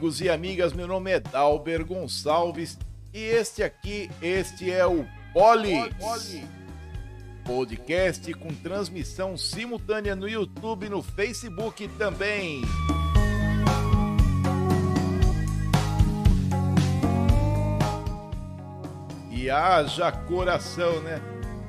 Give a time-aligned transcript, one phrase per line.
[0.00, 2.78] amigos e amigas, meu nome é Dalber Gonçalves
[3.12, 5.74] e este aqui, este é o Poli.
[7.44, 12.62] Podcast com transmissão simultânea no YouTube no Facebook também.
[19.30, 21.20] E haja coração, né?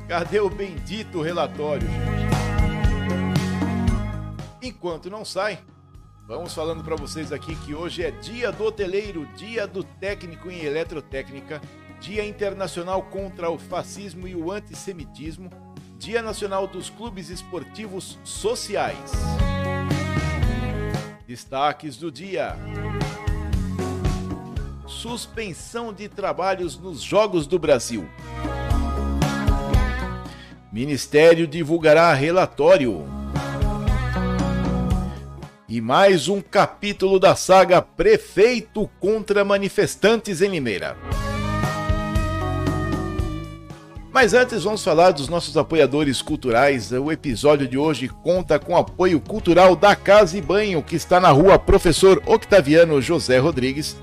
[0.07, 1.89] Cadê o bendito relatório?
[4.61, 5.59] Enquanto não sai,
[6.31, 10.63] Vamos falando para vocês aqui que hoje é dia do hoteleiro, dia do técnico em
[10.63, 11.61] eletrotécnica,
[11.99, 15.49] dia internacional contra o fascismo e o antissemitismo,
[15.97, 19.11] dia nacional dos clubes esportivos sociais.
[21.27, 22.55] Destaques do dia:
[24.87, 28.07] suspensão de trabalhos nos Jogos do Brasil.
[30.71, 33.20] Ministério divulgará relatório
[35.71, 40.97] e mais um capítulo da saga Prefeito contra manifestantes em Limeira.
[44.11, 46.91] Mas antes vamos falar dos nossos apoiadores culturais.
[46.91, 51.29] O episódio de hoje conta com apoio cultural da Casa e Banho, que está na
[51.29, 53.95] rua Professor Octaviano José Rodrigues,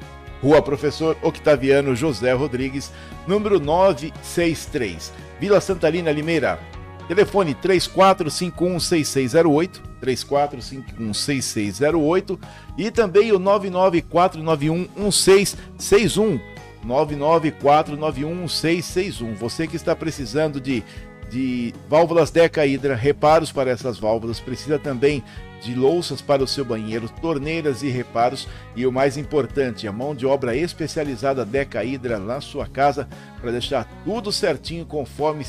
[0.42, 2.90] Rua Professor Octaviano José Rodrigues,
[3.26, 6.58] número 963, Vila Santarina, Limeira.
[7.08, 12.38] Telefone 34516608, 34516608
[12.76, 16.38] e também o 994911661,
[16.86, 19.34] 994911661.
[19.34, 20.84] Você que está precisando de
[21.28, 25.22] de válvulas Deca Hidra, reparos para essas válvulas, precisa também
[25.60, 30.14] de louças para o seu banheiro, torneiras e reparos e o mais importante, a mão
[30.14, 33.08] de obra especializada Deca Hidra na sua casa
[33.40, 35.44] para deixar tudo certinho conforme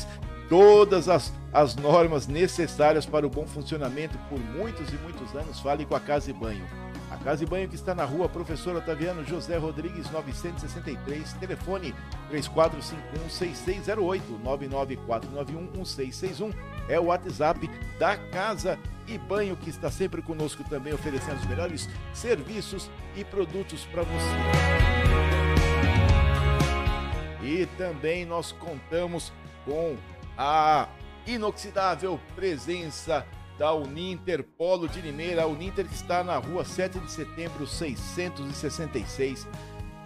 [0.48, 5.84] todas as, as normas necessárias para o bom funcionamento por muitos e muitos anos, fale
[5.84, 6.64] com a Casa e Banho.
[7.10, 11.92] A Casa e Banho que está na rua Professor Otaviano José Rodrigues 963, telefone
[12.30, 16.54] 3451-6608, 99491-1661,
[16.88, 17.68] é o WhatsApp
[17.98, 18.78] da Casa
[19.08, 24.36] e Banho que está sempre conosco também oferecendo os melhores serviços e produtos para você.
[27.42, 29.32] E também nós contamos
[29.64, 29.96] com
[30.38, 30.86] a
[31.34, 33.26] inoxidável presença
[33.58, 35.42] da Uninter Polo de Limeira.
[35.42, 39.46] A Uninter está na rua 7 de setembro, 666.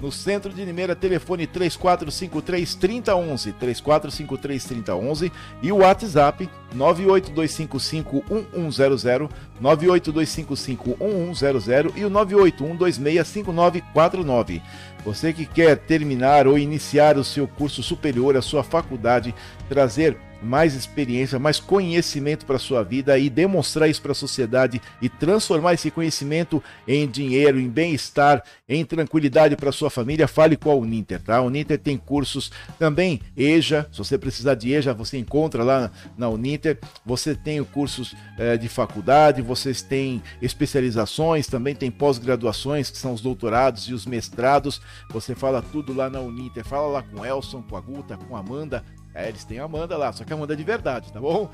[0.01, 5.31] No centro de Limeira, telefone 3453 3011, 3453 3011
[5.63, 9.29] e o WhatsApp 98255 1100,
[9.61, 14.61] 98255 1100 e o 981265949.
[15.05, 19.33] Você que quer terminar ou iniciar o seu curso superior, a sua faculdade,
[19.69, 24.81] trazer mais experiência, mais conhecimento para a sua vida e demonstrar isso para a sociedade
[25.01, 30.71] e transformar esse conhecimento em dinheiro, em bem-estar, em tranquilidade para sua família, fale com
[30.71, 31.37] a Uninter, tá?
[31.37, 36.29] A Uninter tem cursos também, EJA, se você precisar de EJA, você encontra lá na
[36.29, 36.79] Uninter.
[37.05, 43.21] Você tem cursos é, de faculdade, vocês têm especializações, também tem pós-graduações, que são os
[43.21, 44.81] doutorados e os mestrados.
[45.11, 48.41] Você fala tudo lá na Uninter, fala lá com Elson, com a Guta, com a
[48.41, 51.21] Amanda, é, eles têm a Amanda lá, só que a Amanda é de verdade, tá
[51.21, 51.49] bom?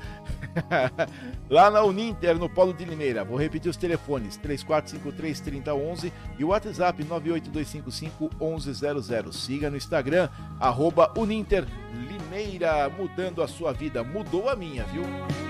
[1.47, 3.23] lá na Uninter, no Polo de Limeira.
[3.23, 9.31] Vou repetir os telefones: 3453-3011 e o WhatsApp 98255-1100.
[9.31, 10.27] Siga no Instagram,
[10.59, 14.03] arroba Uninter Limeira, mudando a sua vida.
[14.03, 15.03] Mudou a minha, viu?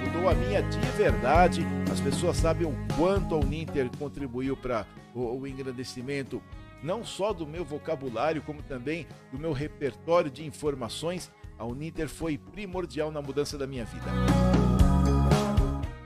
[0.03, 1.65] Mudou a minha de verdade.
[1.89, 4.85] As pessoas sabem o quanto a Uninter contribuiu para
[5.15, 6.43] o, o engrandecimento
[6.83, 11.31] não só do meu vocabulário, como também do meu repertório de informações
[11.61, 14.07] a Uninter foi primordial na mudança da minha vida.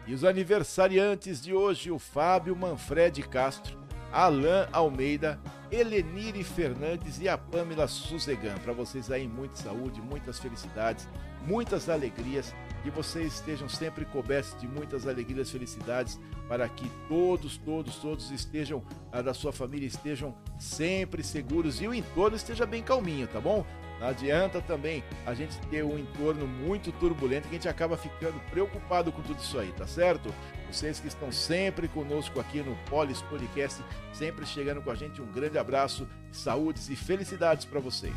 [0.06, 3.78] E os aniversariantes de hoje, o Fábio Manfredi Castro,
[4.12, 5.40] Alain Almeida,
[5.72, 8.56] Helenire Fernandes e a Pamela Suzegan.
[8.66, 11.08] Para vocês aí, muita saúde, muitas felicidades,
[11.48, 12.54] muitas alegrias,
[12.84, 16.20] que vocês estejam sempre cobertos de muitas alegrias felicidades,
[16.50, 21.94] para que todos, todos, todos estejam, a da sua família estejam sempre seguros e o
[21.94, 23.66] entorno esteja bem calminho, tá bom?
[24.00, 28.40] Não adianta também a gente ter um entorno muito turbulento que a gente acaba ficando
[28.52, 30.34] preocupado com tudo isso aí, tá certo?
[30.70, 33.82] Vocês que estão sempre conosco aqui no Polis Podcast,
[34.14, 38.14] sempre chegando com a gente, um grande abraço, saúdes e felicidades para vocês.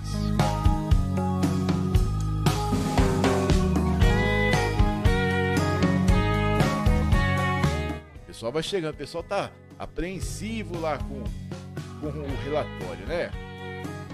[8.17, 11.23] O pessoal vai chegando, o pessoal tá apreensivo lá com,
[12.01, 13.48] com o relatório, né?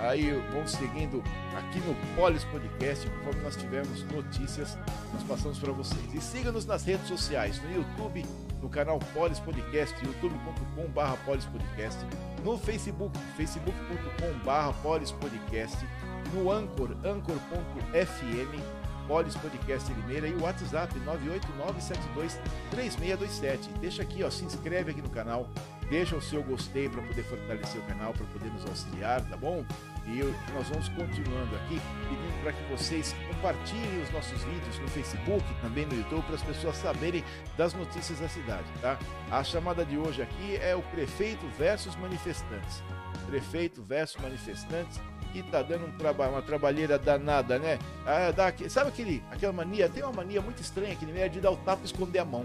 [0.00, 1.22] Aí vamos seguindo
[1.56, 4.76] aqui no Polis Podcast, conforme nós tivermos notícias,
[5.12, 6.12] nós passamos para vocês.
[6.12, 8.24] E siga-nos nas redes sociais, no YouTube,
[8.60, 11.98] no canal Polis Podcast, youtube.com.br Polis Podcast,
[12.44, 15.78] no Facebook, facebook.com.br Polis Podcast,
[16.32, 20.94] no Anchor, anchor.fm, Polis Podcast Limeira e o WhatsApp
[22.72, 23.68] 989723627.
[23.80, 25.48] Deixa aqui, ó, se inscreve aqui no canal,
[25.88, 29.64] deixa o seu gostei para poder fortalecer o canal, para poder nos auxiliar, tá bom?
[30.06, 30.20] E
[30.52, 35.86] nós vamos continuando aqui, pedindo para que vocês compartilhem os nossos vídeos no Facebook, também
[35.86, 37.24] no YouTube, para as pessoas saberem
[37.56, 38.98] das notícias da cidade, tá?
[39.30, 42.82] A chamada de hoje aqui é o prefeito versus manifestantes.
[43.26, 45.00] Prefeito versus manifestantes
[45.42, 47.78] que tá dando um traba uma trabalheira danada, né?
[48.06, 49.88] Ah, dá, sabe aquele, aquela mania?
[49.88, 52.44] Tem uma mania muito estranha aquele meio de dar o tapa e esconder a mão.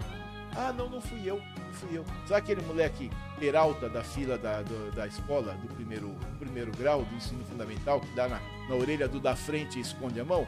[0.56, 2.03] Ah, não, não fui eu, não fui eu.
[2.25, 7.03] Sabe aquele moleque peralta da fila da, do, da escola, do primeiro, do primeiro grau,
[7.03, 10.47] do ensino fundamental, que dá na, na orelha do da frente e esconde a mão?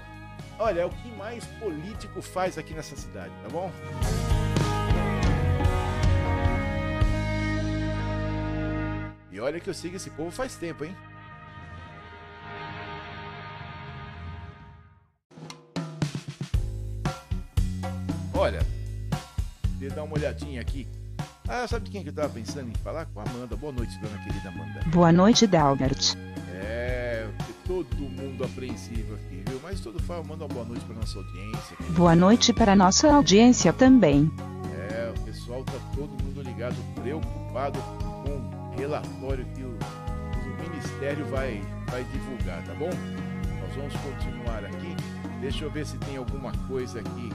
[0.58, 3.72] Olha, é o que mais político faz aqui nessa cidade, tá bom?
[9.32, 10.96] E olha que eu sigo esse povo faz tempo, hein?
[20.12, 20.88] Uma olhadinha aqui.
[21.48, 23.06] Ah, sabe de quem que eu tava pensando em falar?
[23.06, 23.56] Com a Amanda.
[23.56, 24.82] Boa noite, dona querida Amanda.
[24.88, 26.16] Boa noite, Dalbert.
[26.54, 27.28] É,
[27.66, 29.60] todo mundo apreensivo aqui, viu?
[29.64, 31.78] Mas todo fala, manda uma boa noite para nossa audiência.
[31.92, 34.32] Boa noite para nossa audiência também.
[34.90, 37.80] É, o pessoal tá todo mundo ligado, preocupado
[38.24, 42.90] com o relatório que o, o Ministério vai, vai divulgar, tá bom?
[43.62, 44.96] Nós vamos continuar aqui.
[45.40, 47.30] Deixa eu ver se tem alguma coisa aqui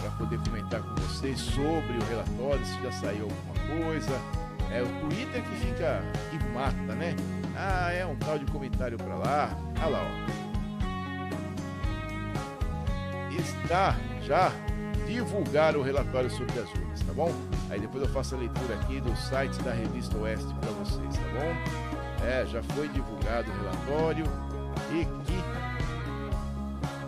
[0.00, 4.12] para poder comentar com vocês sobre o relatório, se já saiu alguma coisa.
[4.70, 7.14] É o Twitter que fica que mata, né?
[7.56, 9.56] Ah, é um tal de comentário para lá.
[9.80, 10.46] Ah lá, ó.
[13.38, 14.50] Está já
[15.06, 17.32] divulgar o relatório sobre as urnas, tá bom?
[17.70, 21.22] Aí depois eu faço a leitura aqui do site da revista Oeste para vocês, tá
[21.32, 22.26] bom?
[22.26, 24.24] É, já foi divulgado o relatório
[24.90, 25.36] e que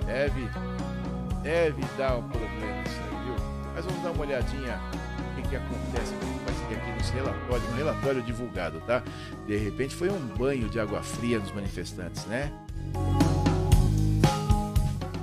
[0.07, 0.49] deve
[1.49, 3.35] deve dar um problema isso aí, viu?
[3.75, 4.79] Mas vamos dar uma olhadinha
[5.33, 9.03] o que, que acontece que vai ser aqui nos relatórios, no relatório divulgado, tá?
[9.47, 12.53] De repente foi um banho de água fria nos manifestantes, né?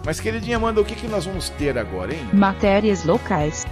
[0.03, 2.29] Mas, queridinha Amanda, o que, que nós vamos ter agora, hein?
[2.31, 3.65] Matérias locais.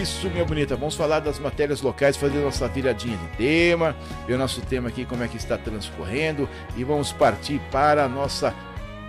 [0.00, 0.76] Isso, minha bonita.
[0.76, 3.94] Vamos falar das matérias locais, fazer nossa viradinha de tema,
[4.26, 8.08] ver o nosso tema aqui, como é que está transcorrendo, e vamos partir para a
[8.08, 8.54] nossa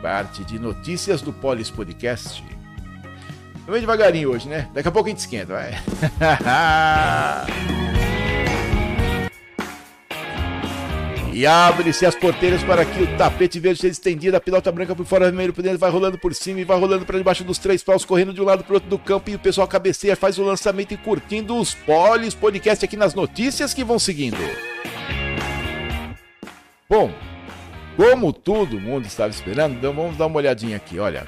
[0.01, 2.43] parte de notícias do Polis Podcast.
[3.65, 4.69] Vamos devagarinho hoje, né?
[4.73, 5.75] Daqui a pouco a gente esquenta, vai.
[11.35, 15.05] E abre-se as porteiras para que o tapete verde seja estendido, a pilota branca por
[15.05, 17.83] fora, vermelho por dentro, vai rolando por cima e vai rolando para debaixo dos três
[17.83, 20.39] paus, correndo de um lado para o outro do campo e o pessoal cabeceia, faz
[20.39, 24.37] o lançamento e curtindo os polis podcast aqui nas notícias que vão seguindo.
[26.89, 27.11] Bom,
[27.97, 31.27] como todo mundo estava esperando, então vamos dar uma olhadinha aqui, olha.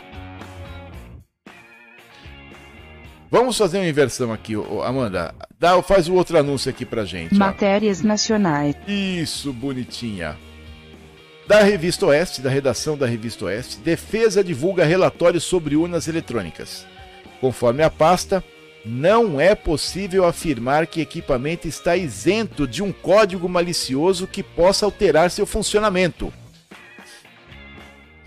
[3.29, 4.53] Vamos fazer uma inversão aqui,
[4.85, 5.35] Amanda.
[5.59, 7.35] Dá, faz o outro anúncio aqui pra gente.
[7.35, 8.07] Matérias ó.
[8.07, 8.75] nacionais.
[8.87, 10.37] Isso, bonitinha.
[11.47, 16.85] Da Revista Oeste, da redação da Revista Oeste, Defesa divulga relatório sobre urnas eletrônicas.
[17.39, 18.43] Conforme a pasta,
[18.85, 25.29] não é possível afirmar que equipamento está isento de um código malicioso que possa alterar
[25.29, 26.33] seu funcionamento.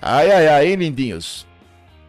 [0.01, 1.47] Ai, ai, ai, hein, lindinhos?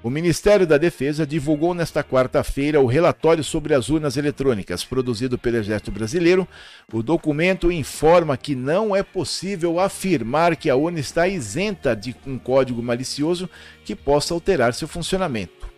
[0.04, 5.58] O Ministério da Defesa divulgou nesta quarta-feira o relatório sobre as urnas eletrônicas, produzido pelo
[5.58, 6.48] Exército Brasileiro.
[6.92, 12.40] O documento informa que não é possível afirmar que a urna está isenta de um
[12.40, 13.48] código malicioso
[13.86, 15.70] que possa alterar seu funcionamento.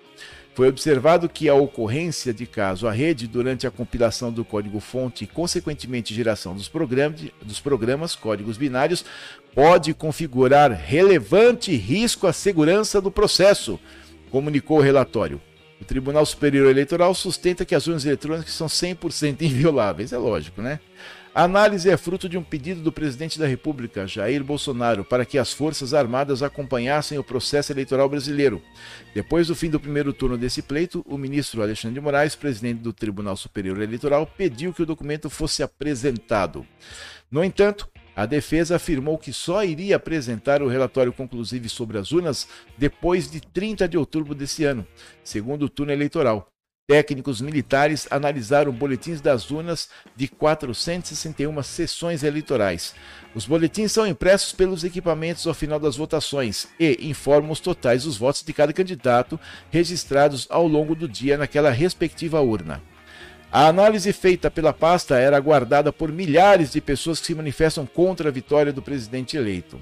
[0.55, 5.27] Foi observado que a ocorrência de caso à rede durante a compilação do código-fonte e,
[5.27, 9.03] consequentemente, geração dos programas, dos programas códigos binários
[9.53, 13.77] pode configurar relevante risco à segurança do processo
[14.33, 15.39] comunicou o relatório.
[15.79, 20.11] O Tribunal Superior Eleitoral sustenta que as urnas eletrônicas são 100% invioláveis.
[20.11, 20.79] É lógico, né?
[21.35, 25.37] A análise é fruto de um pedido do presidente da República, Jair Bolsonaro, para que
[25.37, 28.59] as Forças Armadas acompanhassem o processo eleitoral brasileiro.
[29.13, 32.91] Depois do fim do primeiro turno desse pleito, o ministro Alexandre de Moraes, presidente do
[32.91, 36.65] Tribunal Superior Eleitoral, pediu que o documento fosse apresentado.
[37.29, 42.47] No entanto, a defesa afirmou que só iria apresentar o relatório conclusivo sobre as urnas
[42.77, 44.87] depois de 30 de outubro desse ano,
[45.23, 46.47] segundo o turno eleitoral.
[46.85, 52.93] Técnicos militares analisaram boletins das urnas de 461 sessões eleitorais.
[53.33, 58.17] Os boletins são impressos pelos equipamentos ao final das votações e informam os totais dos
[58.17, 59.39] votos de cada candidato
[59.71, 62.81] registrados ao longo do dia naquela respectiva urna.
[63.55, 68.29] A análise feita pela pasta era aguardada por milhares de pessoas que se manifestam contra
[68.29, 69.79] a vitória do presidente eleito.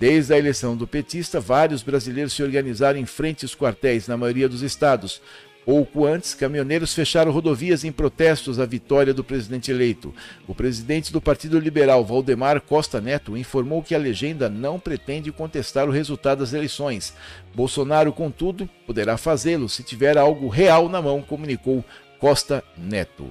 [0.00, 4.48] Desde a eleição do petista, vários brasileiros se organizaram em frente aos quartéis na maioria
[4.48, 5.20] dos estados.
[5.64, 10.12] Pouco antes, caminhoneiros fecharam rodovias em protestos à vitória do presidente eleito.
[10.48, 15.86] O presidente do Partido Liberal, Valdemar Costa Neto, informou que a legenda não pretende contestar
[15.86, 17.14] o resultado das eleições.
[17.54, 21.84] Bolsonaro, contudo, poderá fazê-lo se tiver algo real na mão, comunicou
[22.22, 23.28] Costa Neto.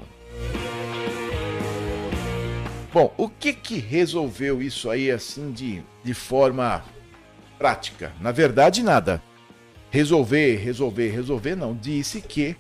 [2.92, 6.84] Bom, o que que resolveu isso aí assim de, de forma
[7.58, 8.12] prática?
[8.20, 9.24] Na verdade, nada.
[9.90, 11.74] Resolver, resolver, resolver, não.
[11.74, 12.58] Disse que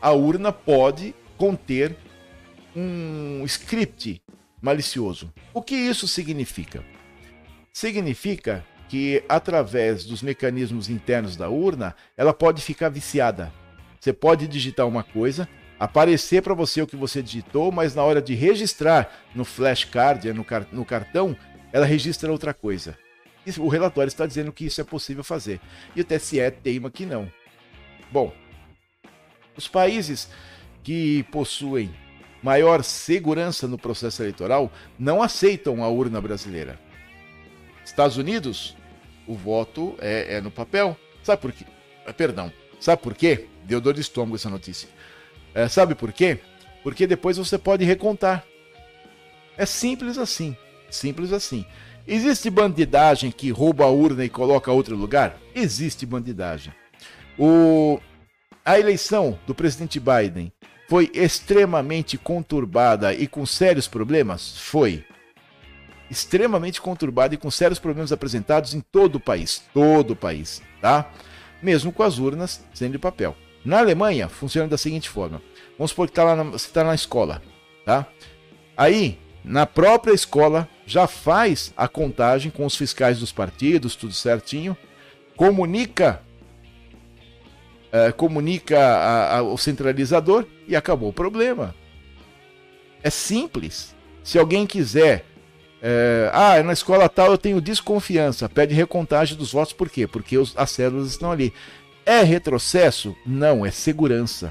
[0.00, 1.94] a urna pode conter
[2.74, 4.22] um script
[4.62, 5.30] malicioso.
[5.52, 6.82] O que isso significa?
[7.74, 13.52] Significa que através dos mecanismos internos da urna, ela pode ficar viciada.
[14.00, 15.46] Você pode digitar uma coisa,
[15.78, 20.44] aparecer para você o que você digitou, mas na hora de registrar no flashcard, no,
[20.44, 21.36] car no cartão,
[21.72, 22.98] ela registra outra coisa.
[23.58, 25.60] o relatório está dizendo que isso é possível fazer.
[25.94, 27.30] E o TSE teima que não.
[28.10, 28.32] Bom,
[29.56, 30.28] os países
[30.82, 31.94] que possuem
[32.42, 36.78] maior segurança no processo eleitoral não aceitam a urna brasileira.
[37.84, 38.76] Estados Unidos,
[39.26, 40.96] o voto é, é no papel.
[41.22, 41.64] Sabe por quê?
[42.16, 42.52] Perdão.
[42.80, 43.46] Sabe por quê?
[43.64, 44.88] Deu dor de estômago essa notícia.
[45.58, 46.38] É, sabe por quê?
[46.84, 48.44] Porque depois você pode recontar.
[49.56, 50.56] É simples assim.
[50.88, 51.66] Simples assim.
[52.06, 55.36] Existe bandidagem que rouba a urna e coloca a outro lugar?
[55.52, 56.72] Existe bandidagem.
[57.36, 57.98] O...
[58.64, 60.52] A eleição do presidente Biden
[60.88, 64.56] foi extremamente conturbada e com sérios problemas?
[64.58, 65.04] Foi.
[66.08, 69.64] Extremamente conturbada e com sérios problemas apresentados em todo o país.
[69.74, 71.10] Todo o país, tá?
[71.60, 73.36] Mesmo com as urnas sendo de papel.
[73.64, 75.42] Na Alemanha, funciona da seguinte forma:
[75.76, 77.42] vamos supor que tá lá você está na escola,
[77.84, 78.06] tá?
[78.76, 84.76] Aí, na própria escola, já faz a contagem com os fiscais dos partidos, tudo certinho,
[85.36, 86.22] comunica
[87.90, 88.78] é, comunica
[89.30, 91.74] ao centralizador e acabou o problema.
[93.02, 93.94] É simples.
[94.22, 95.24] Se alguém quiser,
[95.80, 100.06] é, ah, na escola tal eu tenho desconfiança, pede recontagem dos votos, por quê?
[100.06, 101.52] Porque os, as células estão ali.
[102.08, 103.14] É retrocesso?
[103.26, 104.50] Não, é segurança.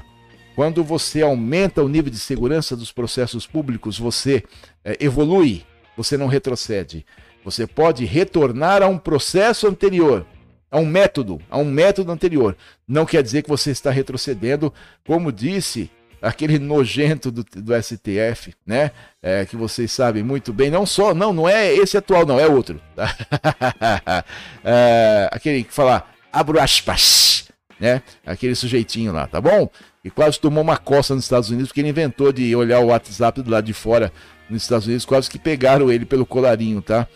[0.54, 4.44] Quando você aumenta o nível de segurança dos processos públicos, você
[4.84, 5.64] é, evolui,
[5.96, 7.04] você não retrocede.
[7.44, 10.24] Você pode retornar a um processo anterior,
[10.70, 12.56] a um método, a um método anterior.
[12.86, 14.72] Não quer dizer que você está retrocedendo,
[15.04, 15.90] como disse
[16.22, 18.92] aquele nojento do, do STF, né?
[19.20, 20.70] É, que vocês sabem muito bem.
[20.70, 22.80] Não só, não, não é esse atual, não, é outro.
[22.94, 23.16] Tá?
[24.62, 27.47] é, aquele que fala, abro aspas
[27.78, 28.02] né?
[28.24, 29.70] Aquele sujeitinho lá, tá bom?
[30.04, 33.42] E quase tomou uma coça nos Estados Unidos porque ele inventou de olhar o WhatsApp
[33.42, 34.12] do lado de fora
[34.48, 37.06] nos Estados Unidos, quase que pegaram ele pelo colarinho, tá?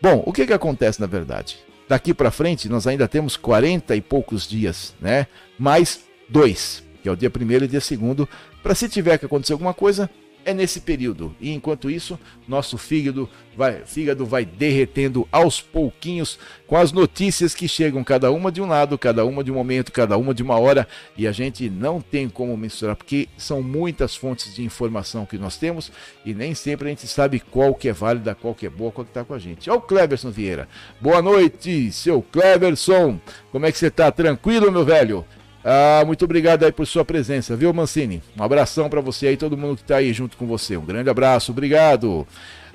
[0.00, 1.58] Bom, o que que acontece na verdade?
[1.88, 5.26] Daqui para frente nós ainda temos 40 e poucos dias, né?
[5.58, 8.28] Mais dois, que é o dia primeiro e dia segundo,
[8.62, 10.08] para se tiver que acontecer alguma coisa,
[10.48, 11.36] é nesse período.
[11.38, 17.68] E enquanto isso, nosso fígado vai, fígado vai derretendo aos pouquinhos com as notícias que
[17.68, 20.58] chegam, cada uma de um lado, cada uma de um momento, cada uma de uma
[20.58, 20.88] hora,
[21.18, 25.58] e a gente não tem como mensurar, porque são muitas fontes de informação que nós
[25.58, 25.92] temos
[26.24, 29.04] e nem sempre a gente sabe qual que é válida, qual que é boa, qual
[29.04, 29.68] que está com a gente.
[29.68, 30.66] Olha o Cleverson Vieira.
[30.98, 33.20] Boa noite, seu Cleverson.
[33.52, 34.10] Como é que você está?
[34.10, 35.26] Tranquilo, meu velho?
[35.64, 38.22] Ah, muito obrigado aí por sua presença, viu, Mancini?
[38.36, 40.76] Um abração para você aí, todo mundo que tá aí junto com você.
[40.76, 42.26] Um grande abraço, obrigado.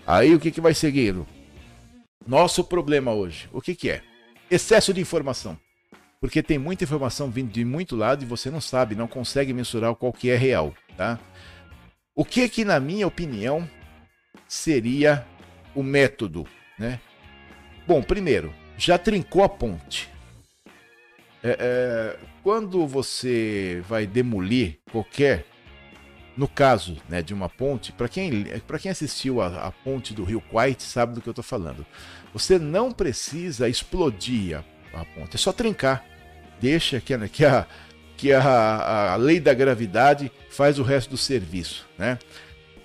[0.05, 1.15] Aí o que, que vai seguir?
[2.27, 4.01] Nosso problema hoje, o que, que é?
[4.51, 5.57] Excesso de informação.
[6.19, 9.93] Porque tem muita informação vindo de muito lado e você não sabe, não consegue mensurar
[9.95, 11.19] qual que é real, tá?
[12.15, 13.67] O que que, na minha opinião,
[14.47, 15.25] seria
[15.75, 16.47] o método,
[16.77, 16.99] né?
[17.85, 20.09] Bom, primeiro, já trincou a ponte.
[21.43, 25.45] É, é, quando você vai demolir qualquer,
[26.35, 28.45] no caso né, de uma ponte, para quem,
[28.81, 31.85] quem assistiu a, a, ponte do Rio Quite sabe do que eu estou falando.
[32.33, 36.05] Você não precisa explodir a, a, ponte, é só trincar.
[36.59, 37.65] Deixa que, que, a,
[38.17, 41.87] que a, a lei da gravidade faz o resto do serviço.
[41.97, 42.19] Né?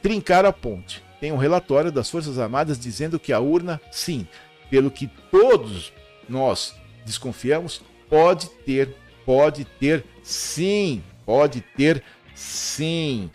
[0.00, 1.02] Trincar a ponte.
[1.20, 4.26] Tem um relatório das Forças Armadas dizendo que a urna, sim,
[4.70, 5.92] pelo que todos
[6.28, 8.94] nós desconfiamos, Pode ter,
[9.28, 12.02] pode ter sim, pode ter
[12.34, 13.30] sim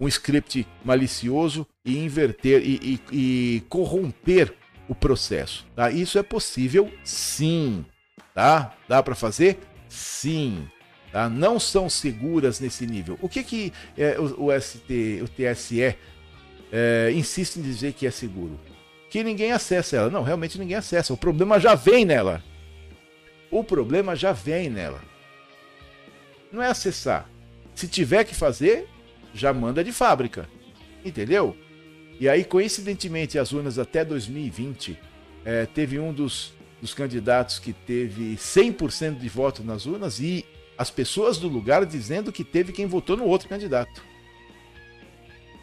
[0.00, 4.54] um script malicioso e inverter e, e, e corromper
[4.88, 5.66] o processo.
[5.76, 5.90] Tá?
[5.90, 7.84] Isso é possível sim.
[8.34, 8.74] Tá?
[8.88, 9.58] Dá para fazer?
[9.86, 10.66] Sim.
[11.12, 11.28] tá?
[11.28, 13.18] não são seguras nesse nível.
[13.20, 15.94] O que, que é, o, o, ST, o TSE
[16.72, 18.58] é, insiste em dizer que é seguro?
[19.10, 20.10] Que ninguém acessa ela.
[20.10, 21.12] Não, realmente ninguém acessa.
[21.12, 22.42] O problema já vem nela.
[23.50, 25.12] O problema já vem nela.
[26.54, 27.28] Não é acessar.
[27.74, 28.88] Se tiver que fazer,
[29.34, 30.48] já manda de fábrica.
[31.04, 31.56] Entendeu?
[32.20, 34.96] E aí, coincidentemente, as urnas até 2020,
[35.44, 40.46] é, teve um dos, dos candidatos que teve 100% de voto nas urnas e
[40.78, 44.04] as pessoas do lugar dizendo que teve quem votou no outro candidato.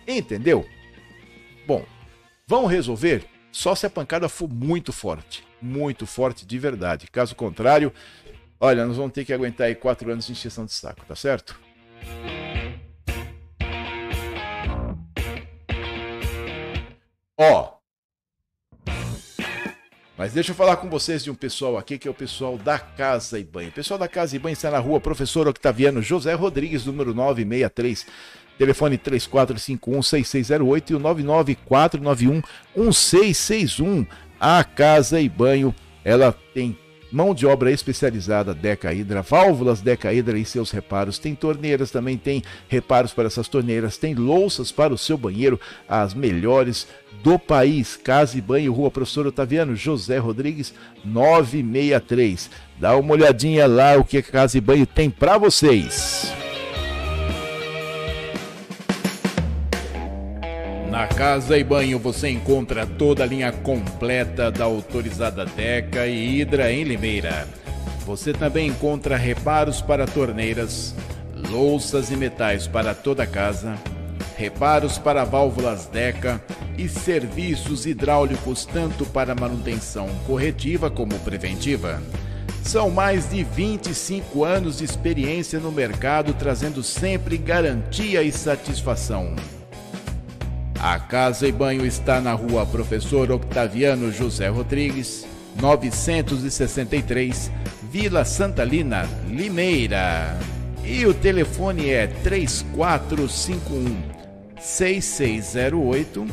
[0.05, 0.65] Entendeu?
[1.65, 1.85] Bom,
[2.45, 5.41] vão resolver só se a pancada for muito forte.
[5.61, 7.07] Muito forte de verdade.
[7.07, 7.93] Caso contrário,
[8.61, 11.59] olha, nós vamos ter que aguentar aí quatro anos de encheção de saco, tá certo?
[17.37, 17.73] Ó.
[20.15, 22.77] Mas deixa eu falar com vocês de um pessoal aqui que é o pessoal da
[22.77, 23.69] Casa e Banho.
[23.69, 28.05] O pessoal da Casa e Banho está na rua Professor Octaviano José Rodrigues, número 963.
[28.59, 30.99] Telefone 3451-6608 e o
[32.77, 34.05] 99491-1661.
[34.39, 35.73] A Casa e Banho,
[36.05, 36.77] ela tem
[37.11, 41.19] mão de obra especializada Decaídra, válvulas Decaídra e seus reparos.
[41.19, 46.13] Tem torneiras, também tem reparos para essas torneiras, tem louças para o seu banheiro, as
[46.13, 46.87] melhores
[47.23, 47.95] do país.
[47.97, 52.49] Casa e Banho, Rua Professor Otaviano, José Rodrigues, 963.
[52.79, 56.50] Dá uma olhadinha lá o que a Casa e Banho tem para vocês.
[60.91, 66.69] Na Casa e Banho você encontra toda a linha completa da autorizada Deca e Hidra
[66.69, 67.47] em Limeira.
[68.05, 70.93] Você também encontra reparos para torneiras,
[71.49, 73.77] louças e metais para toda a casa,
[74.35, 76.43] reparos para válvulas Deca
[76.77, 82.01] e serviços hidráulicos tanto para manutenção corretiva como preventiva.
[82.65, 89.33] São mais de 25 anos de experiência no mercado, trazendo sempre garantia e satisfação.
[90.83, 95.27] A Casa e Banho está na rua Professor Octaviano José Rodrigues,
[95.61, 97.51] 963,
[97.83, 100.39] Vila Santalina, Limeira.
[100.83, 103.95] E o telefone é 3451
[104.59, 106.25] 6608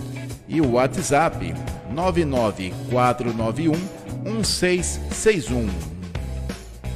[0.49, 1.53] e o WhatsApp
[1.93, 3.73] 99491
[4.25, 5.69] 1661.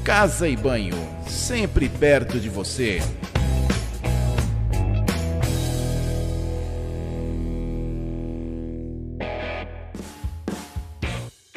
[0.03, 0.97] Casa e Banho,
[1.29, 3.03] sempre perto de você.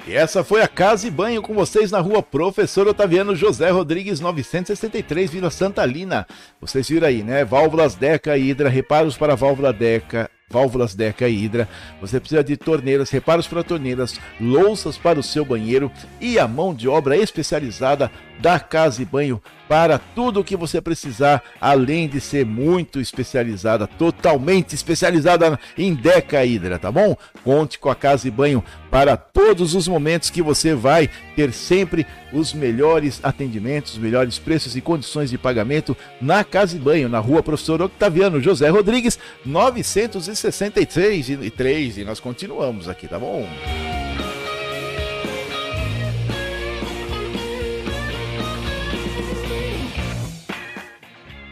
[0.08, 4.20] E essa foi a Casa e Banho com vocês na rua Professor Otaviano José Rodrigues
[4.20, 6.28] 963, Vila Santalina.
[6.62, 7.44] Vocês viram aí, né?
[7.44, 11.68] Válvulas Deca e Hidra, reparos para válvula Deca, válvulas Deca e Hidra.
[12.00, 15.92] Você precisa de torneiras, reparos para torneiras, louças para o seu banheiro
[16.22, 20.80] e a mão de obra especializada da Casa e Banho para tudo o que você
[20.80, 27.16] precisar, além de ser muito especializada, totalmente especializada em Deca Hidra, tá bom?
[27.44, 32.06] Conte com a Casa e Banho para todos os momentos que você vai ter sempre
[32.32, 37.20] os melhores atendimentos, os melhores preços e condições de pagamento na Casa e Banho, na
[37.20, 43.48] Rua Professor Octaviano José Rodrigues, 963 e 3, nós continuamos aqui, tá bom?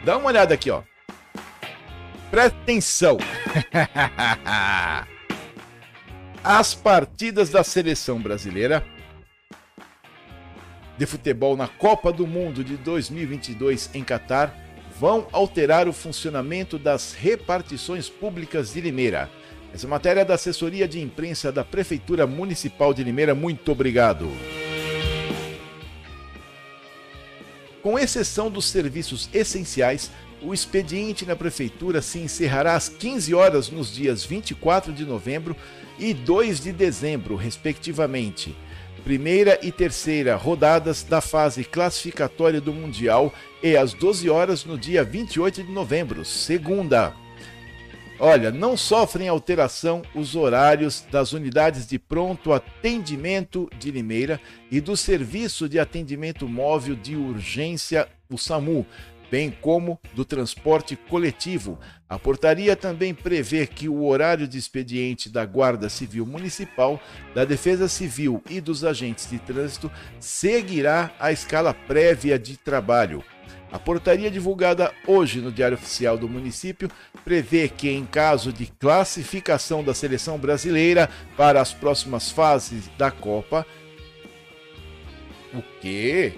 [0.04, 0.84] Dá uma olhada aqui, ó.
[2.30, 3.18] Presta atenção.
[6.44, 8.86] As partidas da seleção brasileira
[10.98, 14.54] de futebol na Copa do Mundo de 2022 em Catar
[15.00, 19.30] vão alterar o funcionamento das repartições públicas de Limeira.
[19.74, 23.34] Essa matéria é da assessoria de imprensa da Prefeitura Municipal de Limeira.
[23.34, 24.30] Muito obrigado.
[27.84, 30.10] Com exceção dos serviços essenciais,
[30.42, 35.54] o expediente na prefeitura se encerrará às 15 horas nos dias 24 de novembro
[36.00, 38.56] e 2 de dezembro, respectivamente.
[39.04, 45.04] Primeira e terceira rodadas da fase classificatória do Mundial e às 12 horas no dia
[45.04, 47.23] 28 de novembro, segunda.
[48.26, 54.40] Olha, não sofrem alteração os horários das unidades de pronto atendimento de Limeira
[54.72, 58.86] e do Serviço de Atendimento Móvel de Urgência, o SAMU,
[59.30, 61.78] bem como do transporte coletivo.
[62.08, 67.02] A portaria também prevê que o horário de expediente da Guarda Civil Municipal,
[67.36, 73.22] da Defesa Civil e dos agentes de trânsito seguirá a escala prévia de trabalho.
[73.74, 76.92] A portaria divulgada hoje no Diário Oficial do município
[77.26, 83.66] prevê que, em caso de classificação da seleção brasileira para as próximas fases da Copa,
[85.52, 86.34] o quê?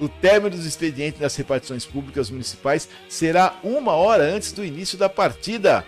[0.00, 5.10] O término dos expedientes das repartições públicas municipais será uma hora antes do início da
[5.10, 5.84] partida,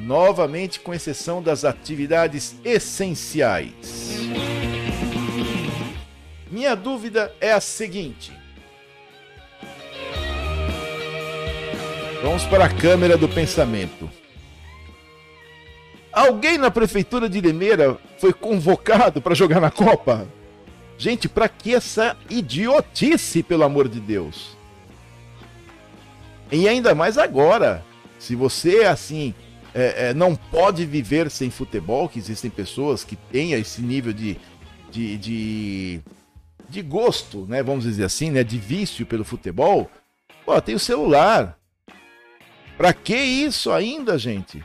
[0.00, 4.16] novamente com exceção das atividades essenciais.
[6.50, 8.32] Minha dúvida é a seguinte:
[12.26, 14.10] Vamos para a câmera do pensamento.
[16.12, 20.26] Alguém na prefeitura de Limeira foi convocado para jogar na Copa?
[20.98, 24.56] Gente, para que essa idiotice, pelo amor de Deus?
[26.50, 27.84] E ainda mais agora,
[28.18, 29.32] se você assim
[29.72, 34.36] é, é, não pode viver sem futebol, que existem pessoas que têm esse nível de,
[34.90, 36.00] de, de,
[36.68, 37.62] de gosto, né?
[37.62, 38.42] Vamos dizer assim, né?
[38.42, 39.88] De vício pelo futebol.
[40.44, 41.56] Pô, tem o celular.
[42.76, 44.62] Pra que isso ainda, gente?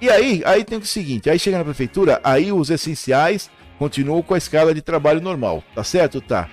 [0.00, 4.34] E aí, aí tem o seguinte, aí chega na prefeitura, aí os essenciais continuam com
[4.34, 6.20] a escala de trabalho normal, tá certo?
[6.20, 6.48] Tá.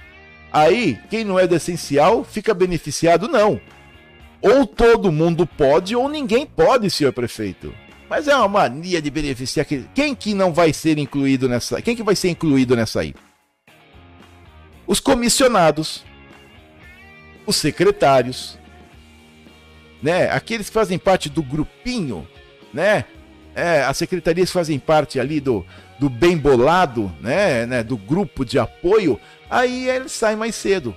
[0.52, 3.28] Aí, quem não é do essencial fica beneficiado?
[3.28, 3.60] Não.
[4.42, 7.74] Ou todo mundo pode ou ninguém pode, senhor prefeito.
[8.10, 12.04] Mas é uma mania de beneficiar quem que não vai ser incluído nessa, quem que
[12.04, 13.14] vai ser incluído nessa aí?
[14.86, 16.06] Os comissionados,
[17.46, 18.58] os secretários,
[20.02, 20.30] né?
[20.32, 22.28] Aqueles que fazem parte do grupinho,
[22.74, 23.06] né?
[23.56, 25.66] É, as secretarias que fazem parte ali do,
[26.00, 27.84] do bem bolado, né, né?
[27.84, 30.96] Do grupo de apoio, aí eles saem mais cedo.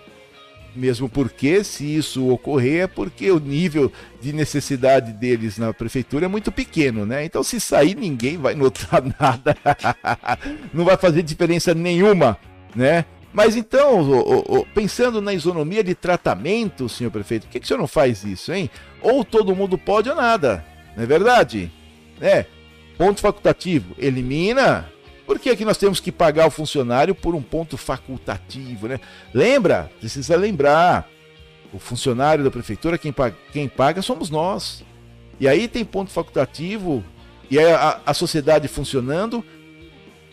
[0.74, 6.28] Mesmo porque, se isso ocorrer, é porque o nível de necessidade deles na prefeitura é
[6.28, 7.24] muito pequeno, né?
[7.24, 9.56] Então, se sair, ninguém vai notar nada.
[10.72, 12.38] Não vai fazer diferença nenhuma,
[12.74, 13.04] né?
[13.32, 17.68] Mas então, o, o, pensando na isonomia de tratamento, senhor prefeito, por que, que o
[17.68, 18.68] senhor não faz isso, hein?
[19.00, 20.64] Ou todo mundo pode ou nada,
[20.96, 21.70] não é verdade?
[22.20, 22.44] É.
[22.98, 24.90] Ponto facultativo, elimina.
[25.26, 29.00] Por que, que nós temos que pagar o funcionário por um ponto facultativo, né?
[29.32, 29.90] Lembra?
[30.00, 31.08] Precisa lembrar.
[31.72, 34.84] O funcionário da prefeitura, quem paga, quem paga somos nós.
[35.38, 37.02] E aí tem ponto facultativo,
[37.50, 39.44] e a, a sociedade funcionando,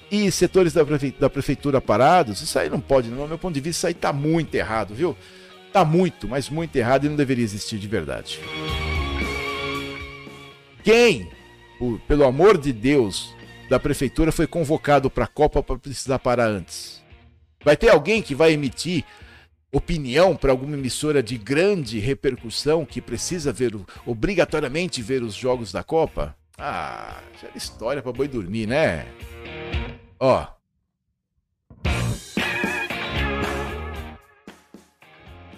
[0.09, 0.83] e setores da,
[1.19, 4.13] da prefeitura parados, isso aí não pode, no meu ponto de vista, isso aí está
[4.13, 5.15] muito errado, viu?
[5.67, 8.39] Está muito, mas muito errado e não deveria existir de verdade.
[10.83, 11.29] Quem,
[11.77, 13.35] por, pelo amor de Deus,
[13.69, 17.03] da prefeitura foi convocado para a Copa para precisar parar antes?
[17.63, 19.03] Vai ter alguém que vai emitir
[19.71, 25.83] opinião para alguma emissora de grande repercussão que precisa ver obrigatoriamente ver os jogos da
[25.83, 26.35] Copa?
[26.57, 29.05] Ah, já era história para boi dormir, né?
[30.19, 30.47] Ó.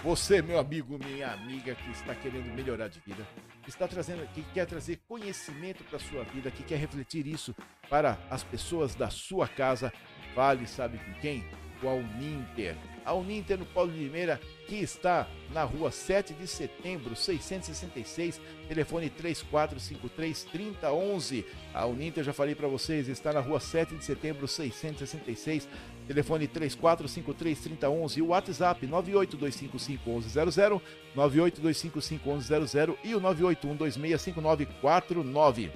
[0.04, 3.28] Você, meu amigo, minha amiga que está querendo melhorar de vida,
[3.68, 7.54] está trazendo, que quer trazer conhecimento para sua vida, que quer refletir isso
[7.90, 9.92] para as pessoas da sua casa,
[10.34, 11.44] vale, sabe com quem?
[11.82, 12.76] Com a Uninter
[13.10, 19.10] a Uninter no Paulo de Limeira, que está na rua 7 de setembro, 666, telefone
[19.10, 21.44] 3453 3011.
[21.74, 25.68] A Uninter, já falei para vocês, está na rua 7 de setembro, 666,
[26.08, 30.80] telefone 3453 3011 e o WhatsApp 982551100,
[31.16, 35.72] 982551100 e o 981265949.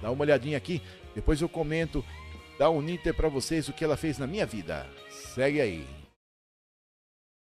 [0.00, 0.80] Dá uma olhadinha aqui,
[1.16, 2.04] depois eu comento
[2.56, 4.86] da Uninter para vocês o que ela fez na minha vida.
[5.34, 5.84] Segue aí.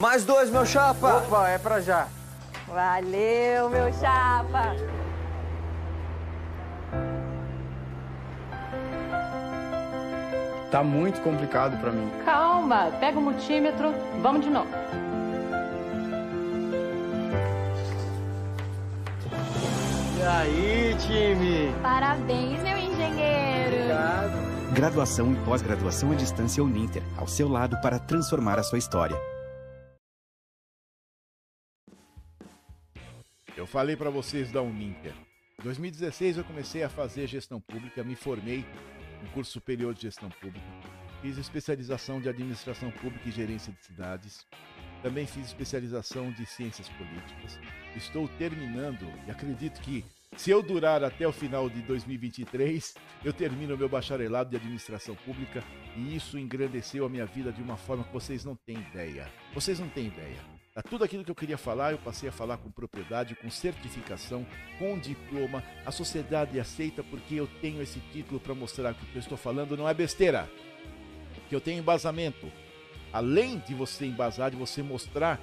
[0.01, 1.17] Mais dois, meu chapa.
[1.17, 2.07] Opa, é pra já.
[2.67, 4.73] Valeu, meu chapa.
[10.71, 12.09] Tá muito complicado pra mim.
[12.23, 14.69] Calma, pega o multímetro, vamos de novo.
[20.17, 21.75] E aí, time?
[21.81, 23.75] Parabéns, meu engenheiro.
[23.75, 24.44] Obrigado.
[24.75, 29.15] Graduação e pós-graduação à distância Uninter, ao seu lado para transformar a sua história.
[33.55, 35.13] Eu falei para vocês da Uninter.
[35.57, 38.65] Em 2016 eu comecei a fazer gestão pública, me formei
[39.23, 40.67] no curso superior de gestão pública,
[41.21, 44.45] fiz especialização de administração pública e gerência de cidades,
[45.01, 47.57] também fiz especialização de ciências políticas.
[47.95, 50.03] Estou terminando e acredito que
[50.37, 52.93] se eu durar até o final de 2023,
[53.23, 55.63] eu termino meu bacharelado de administração pública
[55.95, 59.27] e isso engrandeceu a minha vida de uma forma que vocês não têm ideia.
[59.53, 60.55] Vocês não têm ideia.
[60.73, 64.45] Tá tudo aquilo que eu queria falar, eu passei a falar com propriedade, com certificação,
[64.77, 65.63] com diploma.
[65.85, 69.37] A sociedade aceita porque eu tenho esse título para mostrar que o que eu estou
[69.37, 70.49] falando não é besteira.
[71.47, 72.51] Que eu tenho embasamento.
[73.13, 75.39] Além de você embasar, de você mostrar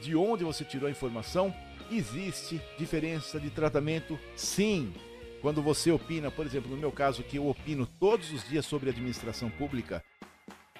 [0.00, 1.52] de onde você tirou a informação,
[1.90, 4.18] existe diferença de tratamento?
[4.34, 4.92] Sim.
[5.40, 8.90] Quando você opina, por exemplo, no meu caso, que eu opino todos os dias sobre
[8.90, 10.02] administração pública,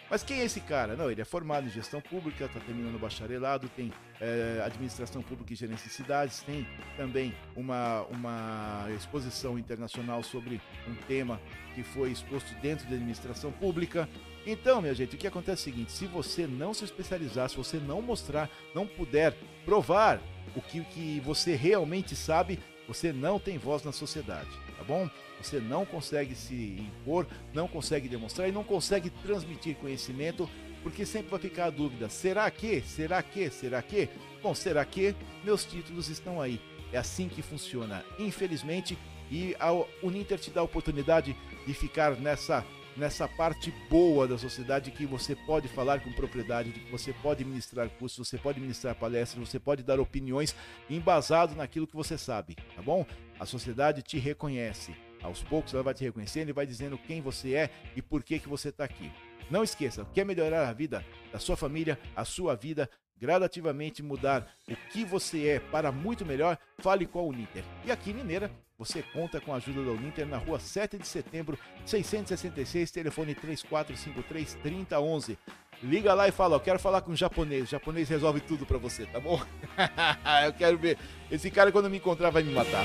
[0.09, 0.95] Mas quem é esse cara?
[0.95, 5.53] Não, ele é formado em gestão pública, está terminando o bacharelado, tem é, administração pública
[5.53, 6.67] e gerência de cidades, tem
[6.97, 11.41] também uma, uma exposição internacional sobre um tema
[11.75, 14.09] que foi exposto dentro da administração pública.
[14.47, 17.57] Então, minha gente, o que acontece é o seguinte: se você não se especializar, se
[17.57, 20.21] você não mostrar, não puder provar
[20.55, 25.11] o que, que você realmente sabe, você não tem voz na sociedade, tá bom?
[25.41, 30.49] Você não consegue se impor, não consegue demonstrar e não consegue transmitir conhecimento,
[30.83, 32.81] porque sempre vai ficar a dúvida: será que?
[32.83, 33.51] Será que?
[33.51, 34.09] Será que?
[34.43, 35.15] Bom, será que?
[35.45, 36.61] Meus títulos estão aí.
[36.93, 38.97] É assim que funciona, infelizmente,
[39.31, 39.73] e a
[40.03, 42.65] Uninter te dá a oportunidade de ficar nessa
[42.97, 47.45] nessa parte boa da sociedade que você pode falar com propriedade, de que você pode
[47.45, 50.57] ministrar cursos, você pode ministrar palestras, você pode dar opiniões
[50.89, 53.05] embasado naquilo que você sabe, tá bom?
[53.39, 54.95] A sociedade te reconhece.
[55.27, 58.39] Aos poucos ela vai te reconhecendo e vai dizendo quem você é e por que,
[58.39, 59.13] que você está aqui.
[59.51, 64.77] Não esqueça, quer melhorar a vida da sua família, a sua vida, gradativamente mudar o
[64.91, 67.65] que você é para muito melhor, fale com a Uninter.
[67.85, 71.07] E aqui em Mineira, você conta com a ajuda da Uninter na rua 7 de
[71.07, 75.39] setembro, 666, telefone 3453 3011.
[75.83, 77.65] Liga lá e fala, eu quero falar com o japonês.
[77.65, 79.41] O japonês resolve tudo para você, tá bom?
[80.45, 80.99] eu quero ver.
[81.31, 82.85] Esse cara quando me encontrar vai me matar.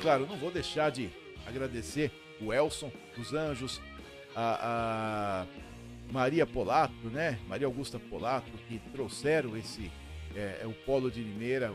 [0.00, 1.10] Claro, não vou deixar de
[1.46, 2.10] agradecer
[2.40, 3.80] o Elson dos Anjos,
[4.34, 5.46] a,
[6.08, 7.38] a Maria Polato, né?
[7.46, 9.90] Maria Augusta Polato, que trouxeram esse
[10.34, 11.72] é, é o polo de Limeira,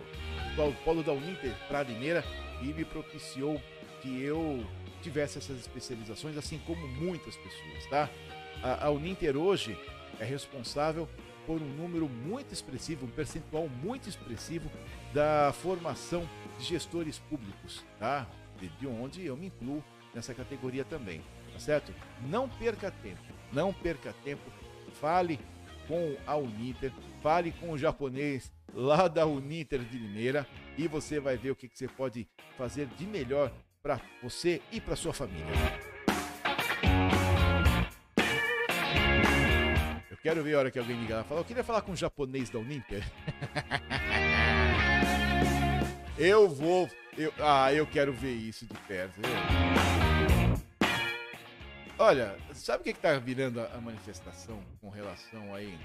[0.58, 2.24] o polo da Uninter para Limeira
[2.62, 3.62] e me propiciou
[4.02, 4.66] que eu
[5.02, 8.10] tivesse essas especializações, assim como muitas pessoas, tá?
[8.64, 9.78] A, a Uninter hoje
[10.20, 11.08] é responsável
[11.46, 14.70] por um número muito expressivo, um percentual muito expressivo
[15.14, 18.28] da formação de gestores públicos, tá?
[18.60, 21.94] De, de onde eu me incluo nessa categoria também, tá certo?
[22.28, 24.44] Não perca tempo, não perca tempo,
[25.00, 25.40] fale
[25.88, 26.92] com a Uninter,
[27.22, 31.68] fale com o japonês lá da Uninter de Limeira e você vai ver o que,
[31.68, 35.46] que você pode fazer de melhor para você e para sua família.
[40.10, 41.96] Eu quero ver a hora que alguém ligar e falar, eu queria falar com o
[41.96, 43.04] japonês da Uninter.
[46.18, 49.20] eu vou, eu, ah, eu quero ver isso de perto.
[49.22, 50.06] Eu...
[51.98, 55.78] Olha, sabe o que está virando a manifestação com relação aí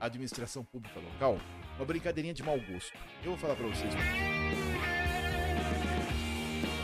[0.00, 1.38] à administração pública local?
[1.76, 2.92] Uma brincadeirinha de mau gosto.
[3.22, 3.94] Eu vou falar para vocês.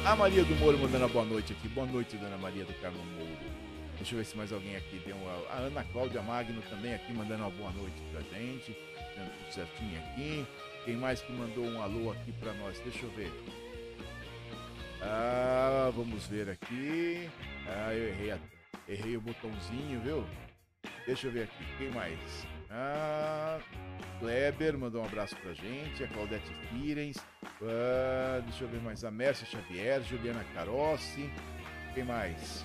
[0.05, 1.69] A Maria do Moro mandando boa noite aqui.
[1.69, 3.70] Boa noite, dona Maria do Carmo Mouro.
[4.01, 5.31] Deixa eu ver se mais alguém aqui deu uma...
[5.51, 8.75] A Ana Cláudia Magno também aqui mandando uma boa noite pra gente.
[9.15, 10.47] Dando tudo certinho aqui.
[10.87, 12.81] Quem mais que mandou um alô aqui pra nós?
[12.81, 13.31] Deixa eu ver.
[15.03, 17.29] Ah, vamos ver aqui.
[17.69, 18.39] Ah, eu errei, a...
[18.89, 20.25] errei o botãozinho, viu?
[21.05, 21.65] Deixa eu ver aqui.
[21.77, 22.19] Quem mais?
[22.71, 23.61] Ah,
[24.19, 26.03] Kleber mandou um abraço pra gente.
[26.03, 27.19] A Claudete Firens.
[27.63, 29.05] Ah, deixa eu ver mais.
[29.05, 30.03] A Mércia Xavier.
[30.05, 31.31] Juliana Carossi.
[31.95, 32.65] Quem mais?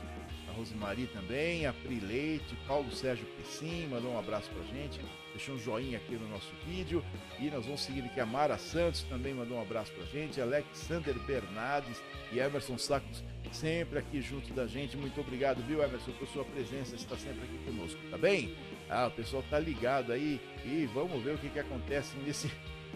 [0.56, 1.66] Rosemary também.
[1.66, 2.56] A Pri Leite.
[2.68, 5.00] Paulo Sérgio Pessim mandou um abraço pra gente.
[5.34, 7.04] Deixou um joinha aqui no nosso vídeo.
[7.40, 8.20] E nós vamos seguir aqui.
[8.20, 10.42] A Mara Santos também mandou um abraço pra gente.
[10.42, 14.98] Alexander Bernardes e Emerson Sacos sempre aqui junto da gente.
[14.98, 16.96] Muito obrigado, viu, Emerson, por sua presença.
[16.96, 18.56] Está sempre aqui conosco, tá bem?
[18.90, 22.52] Ah, o pessoal tá ligado aí e vamos ver o que, que acontece nesse,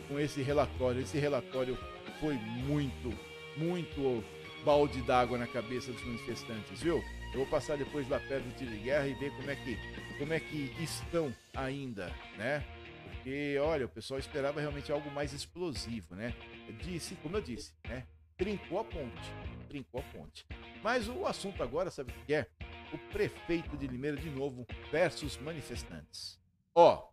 [0.08, 1.02] com esse relatório.
[1.02, 1.78] Esse relatório
[2.19, 3.13] foi muito,
[3.58, 4.24] muito
[4.63, 7.02] balde d'água na cabeça dos manifestantes, viu?
[7.31, 9.77] Eu vou passar depois lá perto do tiro de guerra e ver como é que,
[10.17, 12.63] como é que estão ainda, né?
[13.03, 16.33] Porque, olha, o pessoal esperava realmente algo mais explosivo, né?
[16.81, 18.05] disse, como eu disse, né?
[18.37, 19.33] Trincou a ponte,
[19.67, 20.45] trincou a ponte.
[20.81, 22.47] Mas o assunto agora, sabe o que é?
[22.93, 26.39] o prefeito de Limeira de novo versus manifestantes.
[26.73, 27.07] Ó,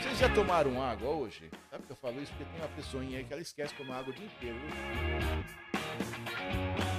[0.00, 1.50] vocês já tomaram água hoje?
[1.70, 3.98] Sabe que eu falo isso porque tem uma pessoinha aí que ela esquece de tomar
[3.98, 4.58] água o dia inteiro.
[6.88, 6.91] E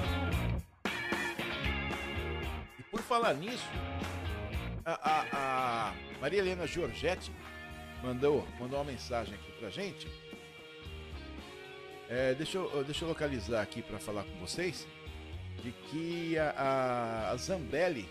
[3.03, 3.67] falar nisso,
[4.85, 7.31] a, a, a Maria Helena Giorgetti
[8.01, 10.07] mandou, mandou uma mensagem aqui pra gente.
[12.09, 14.87] É, deixa, eu, deixa eu localizar aqui para falar com vocês
[15.61, 18.09] de que a, a Zambelli,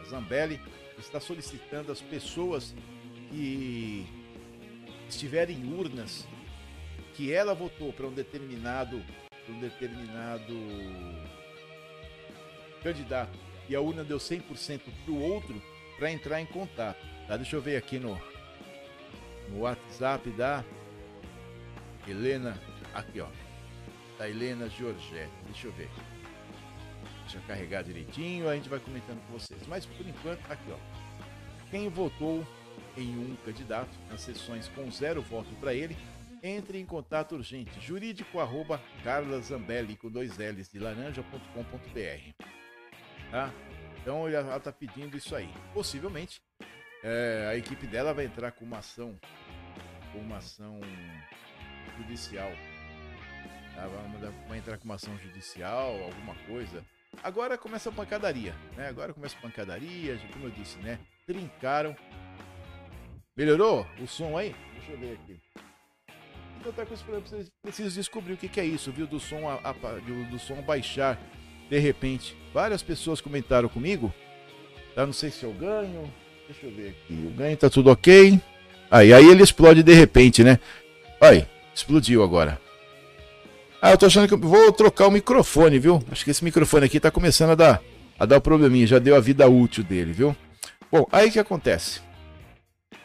[0.00, 0.60] a Zambelli
[0.98, 2.74] está solicitando as pessoas
[3.30, 4.06] que
[5.08, 6.26] estiverem em urnas
[7.14, 9.02] que ela votou para um determinado
[9.48, 10.54] um determinado
[12.82, 15.62] candidato e a urna deu 100% para o outro
[15.96, 16.98] para entrar em contato.
[17.28, 17.36] Tá?
[17.36, 18.20] Deixa eu ver aqui no,
[19.48, 20.64] no WhatsApp da
[22.06, 22.60] Helena.
[22.92, 23.28] Aqui, ó.
[24.18, 25.30] da Helena Giorgetti.
[25.46, 25.88] Deixa eu ver.
[27.22, 29.60] Deixa eu carregar direitinho, a gente vai comentando com vocês.
[29.68, 31.70] Mas por enquanto, aqui ó.
[31.70, 32.44] Quem votou
[32.96, 35.96] em um candidato nas sessões com zero voto para ele,
[36.42, 37.80] entre em contato urgente.
[37.80, 42.49] Jurídico arroba Carla Zambelli com dois L's de laranja.com.br.
[43.30, 43.52] Tá?
[44.00, 45.52] Então ela está pedindo isso aí.
[45.72, 46.40] Possivelmente
[47.02, 49.18] é, a equipe dela vai entrar com uma ação,
[50.12, 50.80] com uma ação
[51.96, 52.50] judicial.
[53.74, 53.86] Tá?
[54.48, 56.84] Vai, entrar com uma ação judicial, alguma coisa.
[57.22, 58.88] Agora começa a pancadaria, né?
[58.88, 60.98] Agora começa a pancadaria, como eu disse, né?
[61.26, 61.96] Trincaram.
[63.36, 64.54] Melhorou o som aí?
[64.74, 65.40] Deixa eu ver aqui.
[66.62, 69.06] Coisa que vocês precisam descobrir o que, que é isso, viu?
[69.06, 71.18] Do som, a, a, do, do som baixar
[71.70, 72.36] de repente.
[72.52, 74.12] Várias pessoas comentaram comigo.
[74.94, 75.06] Tá?
[75.06, 76.12] Não sei se eu ganho.
[76.48, 77.14] Deixa eu ver aqui.
[77.14, 78.40] O ganho tá tudo ok.
[78.90, 80.58] Aí, aí ele explode de repente, né?
[81.20, 82.60] Aí, explodiu agora.
[83.80, 86.02] Ah, eu tô achando que eu vou trocar o microfone, viu?
[86.10, 87.82] Acho que esse microfone aqui tá começando a dar,
[88.18, 88.86] a dar um probleminha.
[88.86, 90.36] Já deu a vida útil dele, viu?
[90.90, 92.00] Bom, aí que acontece?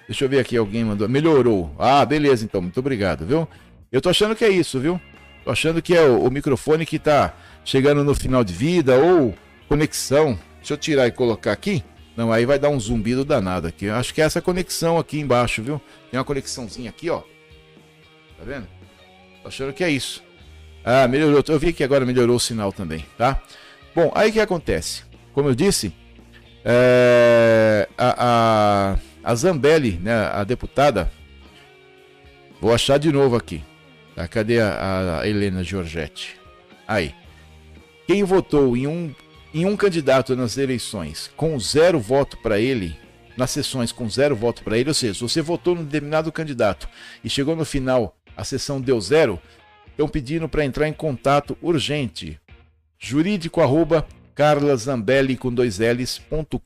[0.07, 1.07] Deixa eu ver aqui, alguém mandou.
[1.07, 1.73] Melhorou.
[1.77, 2.61] Ah, beleza, então.
[2.61, 3.47] Muito obrigado, viu?
[3.91, 4.99] Eu tô achando que é isso, viu?
[5.43, 7.33] Tô achando que é o, o microfone que tá
[7.65, 9.33] chegando no final de vida ou
[9.67, 10.39] conexão.
[10.57, 11.83] Deixa eu tirar e colocar aqui.
[12.15, 13.89] Não, aí vai dar um zumbido danado aqui.
[13.89, 15.81] Acho que é essa conexão aqui embaixo, viu?
[16.09, 17.19] Tem uma conexãozinha aqui, ó.
[18.37, 18.67] Tá vendo?
[19.41, 20.23] Tô achando que é isso.
[20.83, 21.43] Ah, melhorou.
[21.47, 23.41] Eu vi que agora melhorou o sinal também, tá?
[23.93, 25.03] Bom, aí que acontece?
[25.33, 25.91] Como eu disse,
[26.63, 31.11] é, a, a, a Zambelli, né, a deputada,
[32.61, 33.63] vou achar de novo aqui.
[34.15, 34.27] Tá?
[34.27, 36.39] Cadê a, a Helena Giorgetti?
[36.87, 37.13] Aí.
[38.07, 39.13] Quem votou em um,
[39.53, 42.95] em um candidato nas eleições com zero voto para ele,
[43.35, 46.87] nas sessões com zero voto para ele, ou seja, se você votou num determinado candidato
[47.23, 49.41] e chegou no final, a sessão deu zero,
[49.89, 52.39] estão pedindo para entrar em contato urgente.
[52.99, 56.59] Jurídico arroba carlazambelli com dois L's.com.br.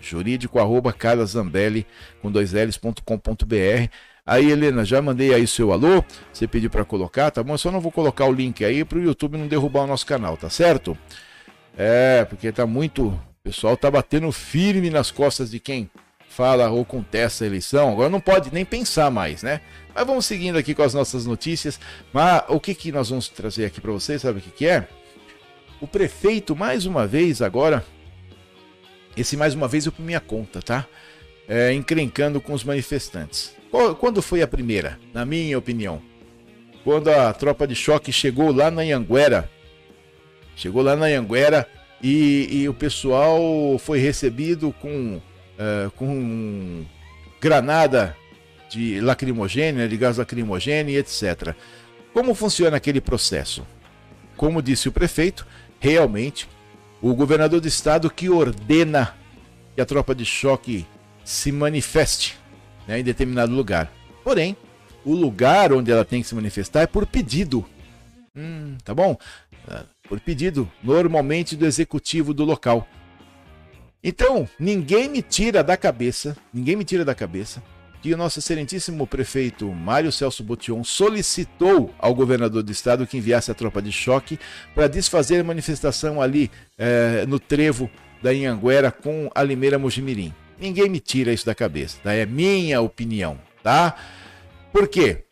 [0.00, 1.86] Jurídico arroba carlazambelli
[2.20, 3.90] com dois L's.com.br.
[4.28, 6.04] Aí, Helena, já mandei aí seu alô.
[6.30, 7.54] Você pediu para colocar, tá bom?
[7.54, 10.04] Eu só não vou colocar o link aí para o YouTube não derrubar o nosso
[10.04, 10.98] canal, tá certo?
[11.74, 13.06] É, porque tá muito.
[13.06, 15.90] O pessoal tá batendo firme nas costas de quem
[16.28, 17.90] fala ou contesta a eleição.
[17.90, 19.62] Agora não pode nem pensar mais, né?
[19.94, 21.80] Mas vamos seguindo aqui com as nossas notícias.
[22.12, 24.20] Mas o que, que nós vamos trazer aqui para vocês?
[24.20, 24.86] Sabe o que, que é?
[25.80, 27.82] O prefeito, mais uma vez, agora.
[29.16, 30.86] Esse mais uma vez eu por minha conta, tá?
[31.48, 33.56] É, encrencando com os manifestantes.
[33.98, 34.98] Quando foi a primeira?
[35.14, 36.02] Na minha opinião.
[36.84, 39.50] Quando a tropa de choque chegou lá na Anhanguera.
[40.54, 41.66] Chegou lá na Anhanguera
[42.02, 43.40] e, e o pessoal
[43.78, 46.84] foi recebido com, uh, com
[47.40, 48.16] granada
[48.68, 51.54] de lacrimogênea, de gás lacrimogêneo, etc.
[52.12, 53.66] Como funciona aquele processo?
[54.36, 55.46] Como disse o prefeito,
[55.80, 56.48] realmente
[57.00, 59.14] o governador do estado que ordena
[59.74, 60.86] que a tropa de choque
[61.28, 62.38] se manifeste
[62.86, 63.92] né, em determinado lugar.
[64.24, 64.56] Porém,
[65.04, 67.66] o lugar onde ela tem que se manifestar é por pedido.
[68.34, 69.14] Hum, tá bom?
[69.68, 72.88] Ah, por pedido, normalmente do executivo do local.
[74.02, 77.62] Então, ninguém me tira da cabeça, ninguém me tira da cabeça
[78.00, 83.50] que o nosso excelentíssimo prefeito Mário Celso Botion solicitou ao governador do estado que enviasse
[83.50, 84.38] a tropa de choque
[84.74, 87.90] para desfazer a manifestação ali é, no trevo
[88.22, 90.32] da Inhanguera com a Limeira Mojimirim.
[90.60, 92.12] Ninguém me tira isso da cabeça, tá?
[92.12, 93.94] É minha opinião, tá?
[94.72, 95.24] Por quê?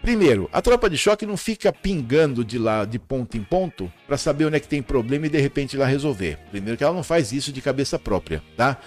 [0.00, 4.16] Primeiro, a tropa de choque não fica pingando de lá de ponto em ponto para
[4.16, 6.38] saber onde é que tem problema e de repente lá resolver.
[6.50, 8.78] Primeiro que ela não faz isso de cabeça própria, tá?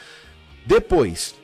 [0.66, 1.36] Depois,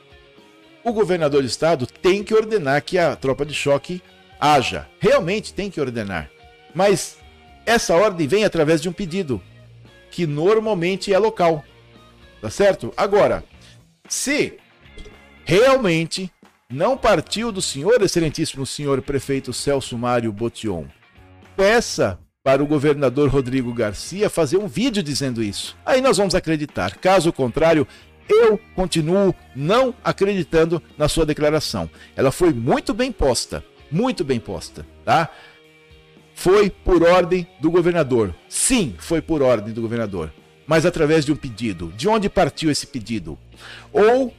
[0.83, 4.01] o governador do estado tem que ordenar que a tropa de choque
[4.39, 4.87] haja.
[4.99, 6.29] Realmente tem que ordenar.
[6.73, 7.17] Mas
[7.65, 9.41] essa ordem vem através de um pedido,
[10.09, 11.63] que normalmente é local.
[12.41, 12.93] Tá certo?
[12.95, 13.43] Agora,
[14.07, 14.57] se
[15.45, 16.31] realmente
[16.69, 20.85] não partiu do senhor, excelentíssimo senhor prefeito Celso Mário Botion,
[21.55, 25.77] peça para o governador Rodrigo Garcia fazer um vídeo dizendo isso.
[25.85, 26.95] Aí nós vamos acreditar.
[26.97, 27.87] Caso contrário,
[28.29, 31.89] eu continuo não acreditando na sua declaração.
[32.15, 35.29] Ela foi muito bem posta, muito bem posta, tá?
[36.33, 38.35] Foi por ordem do governador.
[38.47, 40.31] Sim, foi por ordem do governador,
[40.67, 41.91] mas através de um pedido.
[41.95, 43.39] De onde partiu esse pedido?
[43.91, 44.33] Ou,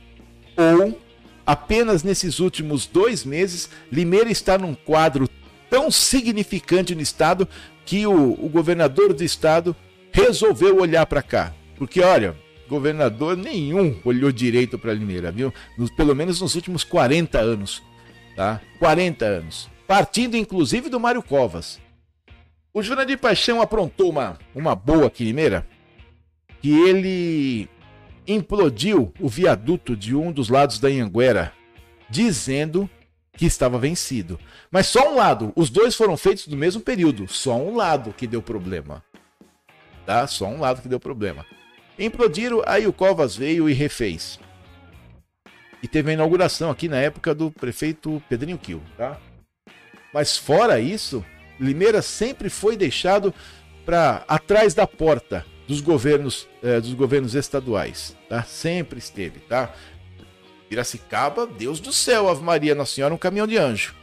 [0.56, 1.00] ou
[1.46, 5.28] apenas nesses últimos dois meses, Limeira está num quadro
[5.70, 7.48] tão significante no estado
[7.86, 9.74] que o, o governador do estado
[10.12, 11.54] resolveu olhar para cá.
[11.76, 12.36] Porque olha,
[12.68, 15.52] governador nenhum olhou direito para Limeira, viu?
[15.76, 17.82] Nos, pelo menos nos últimos 40 anos,
[18.36, 18.60] tá?
[18.78, 19.70] 40 anos.
[19.86, 21.80] Partindo inclusive do Mário Covas.
[22.74, 25.66] O Jurandir Paixão aprontou uma, uma boa aqui Limeira,
[26.60, 27.68] que ele
[28.26, 31.52] implodiu o viaduto de um dos lados da Anhanguera,
[32.10, 32.88] dizendo
[33.32, 34.38] que estava vencido.
[34.70, 38.26] Mas só um lado, os dois foram feitos no mesmo período, só um lado que
[38.26, 39.02] deu problema.
[40.04, 40.26] Tá?
[40.26, 41.46] Só um lado que deu problema.
[41.98, 44.38] Implodiram, aí o Covas veio e refez.
[45.82, 49.18] E teve a inauguração aqui na época do prefeito Pedrinho Quil, tá?
[50.12, 51.24] Mas fora isso,
[51.60, 53.32] Limeira sempre foi deixado
[53.84, 58.42] para atrás da porta dos governos eh, dos governos estaduais, tá?
[58.42, 59.72] Sempre esteve, tá?
[60.68, 63.94] Piracicaba, Deus do céu, Ave Maria, Nossa Senhora, um caminhão de anjo.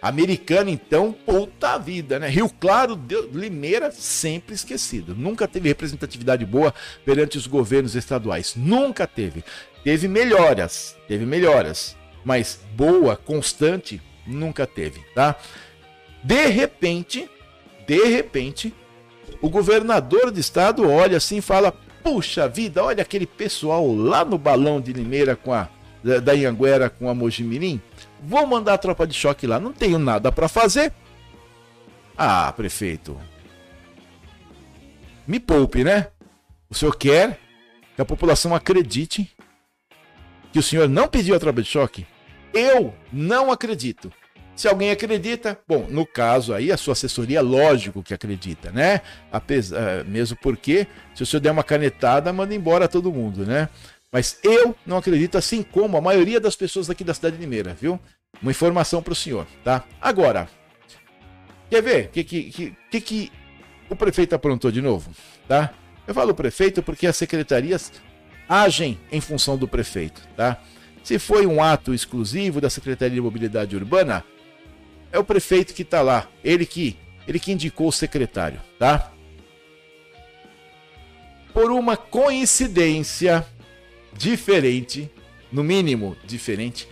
[0.00, 2.28] Americana, então, puta vida, né?
[2.28, 5.14] Rio Claro, Deus, Limeira, sempre esquecido.
[5.14, 6.74] Nunca teve representatividade boa
[7.04, 8.54] perante os governos estaduais.
[8.56, 9.44] Nunca teve.
[9.82, 15.36] Teve melhoras, teve melhoras, mas boa, constante, nunca teve, tá?
[16.22, 17.28] De repente,
[17.86, 18.74] de repente,
[19.44, 21.70] o governador do estado olha assim e fala:
[22.02, 25.68] Puxa vida, olha aquele pessoal lá no balão de Limeira com a
[26.02, 27.78] da Ianguera com a Mojimirim.
[28.22, 29.60] Vou mandar a tropa de choque lá.
[29.60, 30.92] Não tenho nada para fazer.
[32.16, 33.20] Ah, prefeito.
[35.26, 36.08] Me poupe, né?
[36.70, 37.38] O senhor quer
[37.94, 39.30] que a população acredite
[40.52, 42.06] que o senhor não pediu a tropa de choque?
[42.52, 44.10] Eu não acredito.
[44.56, 49.00] Se alguém acredita, bom, no caso aí, a sua assessoria, lógico que acredita, né?
[49.32, 53.68] Apesar, eh, mesmo porque, se o senhor der uma canetada, manda embora todo mundo, né?
[54.12, 57.74] Mas eu não acredito, assim como a maioria das pessoas aqui da cidade de Limeira,
[57.74, 57.98] viu?
[58.40, 59.84] Uma informação para o senhor, tá?
[60.00, 60.48] Agora,
[61.68, 63.32] quer ver o que, que, que, que
[63.90, 65.10] o prefeito aprontou de novo,
[65.48, 65.74] tá?
[66.06, 67.92] Eu falo prefeito porque as secretarias
[68.48, 70.60] agem em função do prefeito, tá?
[71.02, 74.24] Se foi um ato exclusivo da Secretaria de Mobilidade Urbana,
[75.14, 79.12] é o prefeito que está lá, ele que, ele que indicou o secretário, tá?
[81.52, 83.46] Por uma coincidência
[84.12, 85.08] diferente,
[85.52, 86.88] no mínimo diferente,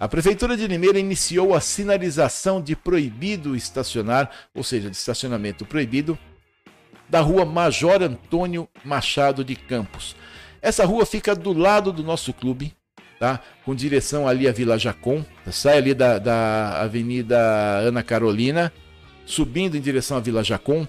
[0.00, 6.18] a Prefeitura de Limeira iniciou a sinalização de proibido estacionar, ou seja, de estacionamento proibido,
[7.06, 10.16] da rua Major Antônio Machado de Campos.
[10.62, 12.74] Essa rua fica do lado do nosso clube,
[13.18, 13.40] tá?
[13.64, 18.72] Com direção ali à Vila Jacom, sai ali da, da Avenida Ana Carolina,
[19.26, 20.86] subindo em direção à Vila Jacom,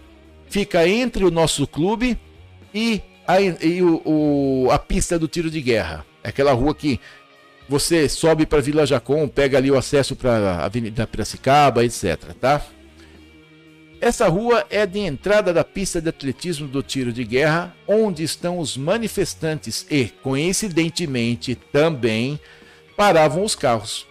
[0.50, 2.18] fica entre o nosso clube
[2.74, 6.06] e a, e o, o, a pista do tiro de guerra.
[6.24, 7.00] É aquela rua que
[7.68, 12.62] você sobe para Vila Jacom, pega ali o acesso para a Avenida Piracicaba, etc, tá?
[14.02, 18.58] Essa rua é de entrada da pista de atletismo do tiro de guerra, onde estão
[18.58, 22.40] os manifestantes e, coincidentemente, também
[22.96, 24.08] paravam os carros.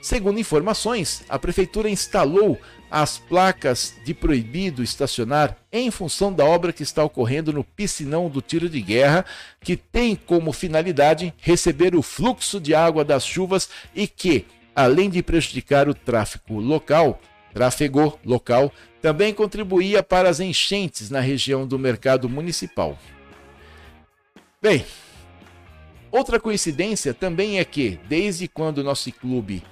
[0.00, 2.56] Segundo informações, a prefeitura instalou
[2.88, 8.40] as placas de proibido estacionar em função da obra que está ocorrendo no piscinão do
[8.40, 9.24] tiro de guerra,
[9.60, 15.20] que tem como finalidade receber o fluxo de água das chuvas e que, além de
[15.20, 17.20] prejudicar o tráfego local,
[17.52, 22.98] tráfego local, também contribuía para as enchentes na região do mercado municipal.
[24.60, 24.84] Bem,
[26.10, 29.62] outra coincidência também é que, desde quando nosso clube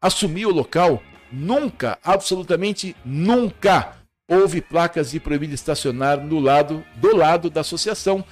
[0.00, 3.96] assumiu o local, nunca, absolutamente nunca,
[4.28, 8.24] houve placas de proibido estacionar no lado do lado da associação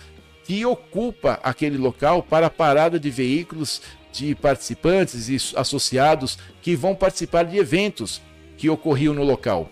[0.45, 3.81] que ocupa aquele local para a parada de veículos
[4.13, 8.21] de participantes e associados que vão participar de eventos
[8.61, 9.71] que ocorriam no local.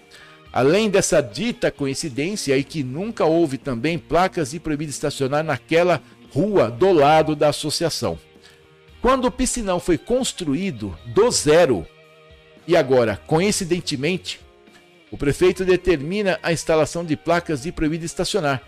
[0.50, 6.00] Além dessa dita coincidência e que nunca houve também placas de proibido estacionar naquela
[6.32, 8.18] rua do lado da associação.
[9.02, 11.86] Quando o piscinão foi construído do zero,
[12.66, 14.40] e agora, coincidentemente,
[15.10, 18.62] o prefeito determina a instalação de placas de proibido estacionar.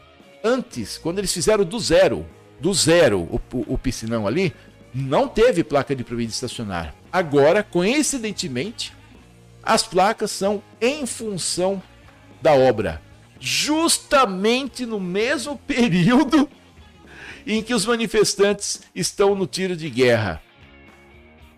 [0.45, 2.27] Antes, quando eles fizeram do zero,
[2.61, 4.53] do zero o, o, o piscinão ali,
[4.95, 6.95] não teve placa de proibido estacionar.
[7.11, 9.00] Agora, coincidentemente,
[9.63, 11.83] as placas são em função
[12.41, 13.01] da obra,
[13.39, 16.49] justamente no mesmo período
[17.47, 20.43] em que os manifestantes estão no tiro de guerra.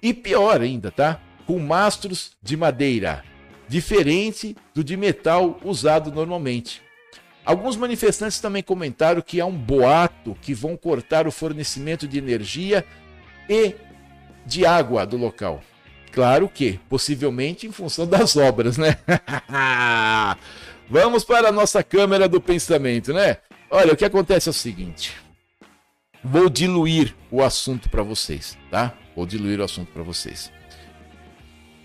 [0.00, 1.20] E pior ainda, tá?
[1.46, 3.24] Com mastros de madeira,
[3.68, 6.82] diferente do de metal usado normalmente.
[7.44, 12.84] Alguns manifestantes também comentaram que há um boato que vão cortar o fornecimento de energia
[13.48, 13.74] e
[14.46, 15.62] de água do local.
[16.13, 18.99] Claro que, possivelmente em função das obras, né?
[20.89, 23.39] Vamos para a nossa câmera do pensamento, né?
[23.71, 25.17] Olha, o que acontece é o seguinte.
[26.23, 28.93] Vou diluir o assunto para vocês, tá?
[29.17, 30.53] Vou diluir o assunto para vocês.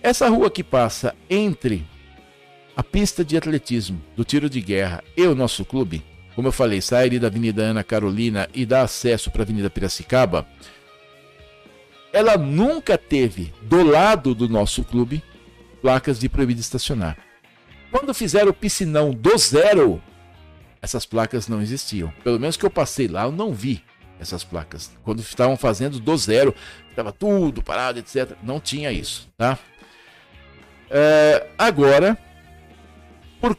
[0.04, 1.86] Essa rua que passa entre
[2.76, 6.06] A pista de atletismo do tiro de guerra e o nosso clube,
[6.36, 10.46] como eu falei, sai da Avenida Ana Carolina e dá acesso para a Avenida Piracicaba,
[12.12, 15.24] ela nunca teve do lado do nosso clube
[15.82, 17.18] placas de proibido estacionar.
[17.92, 20.02] Quando fizeram o piscinão do zero,
[20.82, 22.12] essas placas não existiam.
[22.24, 23.84] Pelo menos que eu passei lá, eu não vi
[24.20, 24.92] essas placas.
[25.04, 26.54] Quando estavam fazendo do zero,
[26.90, 28.32] estava tudo parado, etc.
[28.44, 29.58] Não tinha isso, tá?
[30.90, 32.18] É, agora,
[33.40, 33.56] por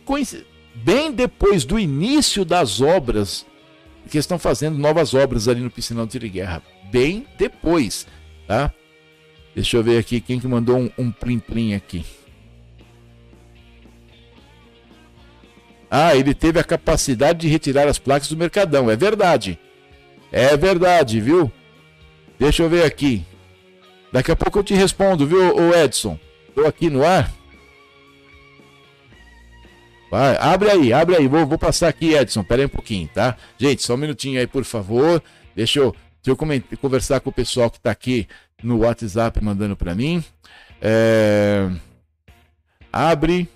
[0.75, 3.47] bem depois do início das obras,
[4.09, 8.07] que estão fazendo novas obras ali no Piscinão de Guerra, bem depois,
[8.49, 8.73] tá?
[9.55, 12.05] Deixa eu ver aqui quem que mandou um, plim plim aqui.
[15.91, 18.91] Ah, ele teve a capacidade de retirar as placas do Mercadão.
[18.91, 19.59] É verdade.
[20.33, 21.51] É verdade, viu?
[22.39, 23.25] Deixa eu ver aqui.
[24.13, 26.19] Daqui a pouco eu te respondo, viu, Edson?
[26.49, 27.33] Estou aqui no ar.
[30.11, 31.27] Vai, abre aí, abre aí.
[31.27, 32.43] Vou, vou passar aqui, Edson.
[32.43, 33.37] Pera aí um pouquinho, tá?
[33.59, 35.23] Gente, só um minutinho aí, por favor.
[35.55, 35.95] Deixa eu,
[36.37, 38.29] deixa eu conversar com o pessoal que está aqui
[38.63, 40.23] no WhatsApp mandando para mim.
[40.81, 41.71] É...
[42.93, 43.49] Abre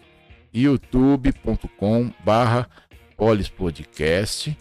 [0.55, 2.69] youtube.com barra
[3.17, 4.57] polispodcast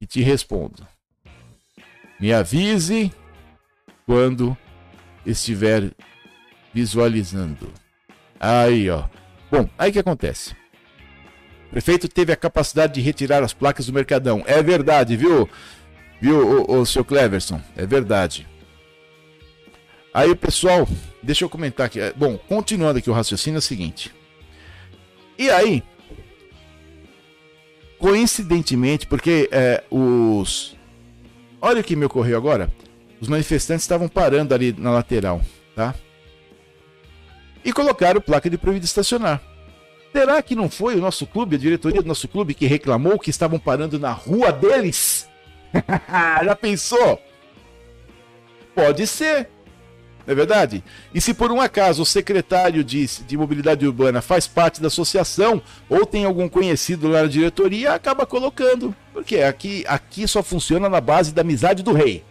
[0.00, 0.86] e te respondo.
[2.18, 3.12] Me avise
[4.06, 4.56] quando
[5.24, 5.92] estiver
[6.72, 7.72] visualizando.
[8.40, 9.04] Aí, ó.
[9.50, 10.54] Bom, aí que acontece?
[11.66, 14.42] O prefeito teve a capacidade de retirar as placas do Mercadão.
[14.46, 15.48] É verdade, viu?
[16.20, 17.60] Viu, o, o seu Cleverson?
[17.76, 18.46] É verdade.
[20.12, 20.88] Aí, pessoal,
[21.22, 22.00] deixa eu comentar aqui.
[22.16, 24.14] Bom, continuando aqui o raciocínio é o seguinte.
[25.38, 25.82] E aí,
[27.98, 30.74] coincidentemente, porque é, os.
[31.60, 32.72] Olha o que me ocorreu agora.
[33.20, 35.42] Os manifestantes estavam parando ali na lateral,
[35.74, 35.94] tá?
[37.64, 39.42] E colocaram placa de proibido estacionar.
[40.12, 43.28] Será que não foi o nosso clube, a diretoria do nosso clube, que reclamou que
[43.28, 45.28] estavam parando na rua deles?
[46.44, 47.20] Já pensou?
[48.74, 49.48] Pode ser.
[50.26, 50.82] Não é verdade?
[51.14, 55.62] E se por um acaso o secretário de, de mobilidade urbana faz parte da associação
[55.88, 58.94] ou tem algum conhecido lá na diretoria, acaba colocando.
[59.12, 62.24] Porque aqui, aqui só funciona na base da amizade do rei.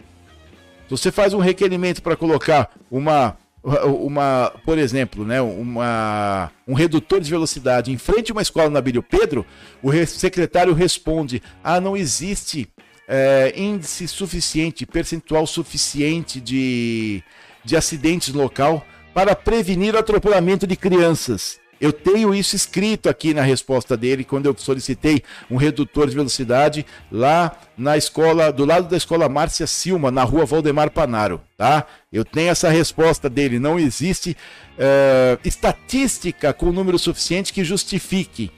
[0.84, 3.36] Se você faz um requerimento para colocar uma,
[3.84, 8.80] uma, por exemplo, né, uma, um redutor de velocidade em frente a uma escola na
[8.80, 9.44] Bílio Pedro,
[9.82, 12.68] o secretário responde: ah, não existe
[13.08, 17.22] é, índice suficiente, percentual suficiente de
[17.66, 21.58] de acidentes local para prevenir o atropelamento de crianças.
[21.78, 26.86] Eu tenho isso escrito aqui na resposta dele quando eu solicitei um redutor de velocidade
[27.12, 31.84] lá na escola, do lado da escola Márcia Silma, na rua Valdemar Panaro, tá?
[32.10, 33.58] Eu tenho essa resposta dele.
[33.58, 34.34] Não existe
[34.78, 38.50] uh, estatística com número suficiente que justifique.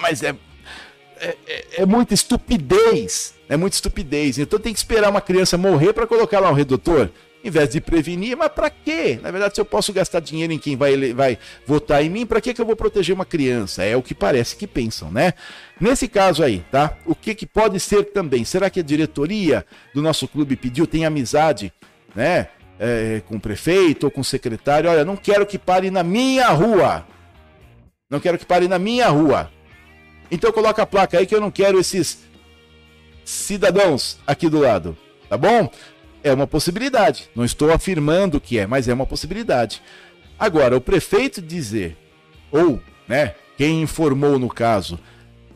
[0.00, 0.32] Mas é,
[1.20, 3.34] é, é, é muita estupidez.
[3.48, 4.38] É muita estupidez.
[4.38, 7.10] Então tem que esperar uma criança morrer para colocar lá um redutor
[7.42, 9.18] em vez de prevenir, mas para quê?
[9.22, 12.40] Na verdade, se eu posso gastar dinheiro em quem vai, vai votar em mim, para
[12.40, 13.84] que, que eu vou proteger uma criança?
[13.84, 15.32] É o que parece que pensam, né?
[15.80, 16.96] Nesse caso aí, tá?
[17.06, 18.44] O que, que pode ser também?
[18.44, 19.64] Será que a diretoria
[19.94, 21.72] do nosso clube pediu, tem amizade,
[22.14, 22.48] né?
[22.80, 24.90] É, com o prefeito ou com o secretário?
[24.90, 27.06] Olha, não quero que pare na minha rua.
[28.10, 29.50] Não quero que pare na minha rua.
[30.30, 32.26] Então coloca a placa aí que eu não quero esses
[33.24, 34.96] cidadãos aqui do lado.
[35.28, 35.70] Tá bom?
[36.22, 37.30] É uma possibilidade.
[37.34, 39.82] Não estou afirmando que é, mas é uma possibilidade.
[40.38, 41.96] Agora, o prefeito dizer,
[42.50, 44.98] ou, né, quem informou no caso,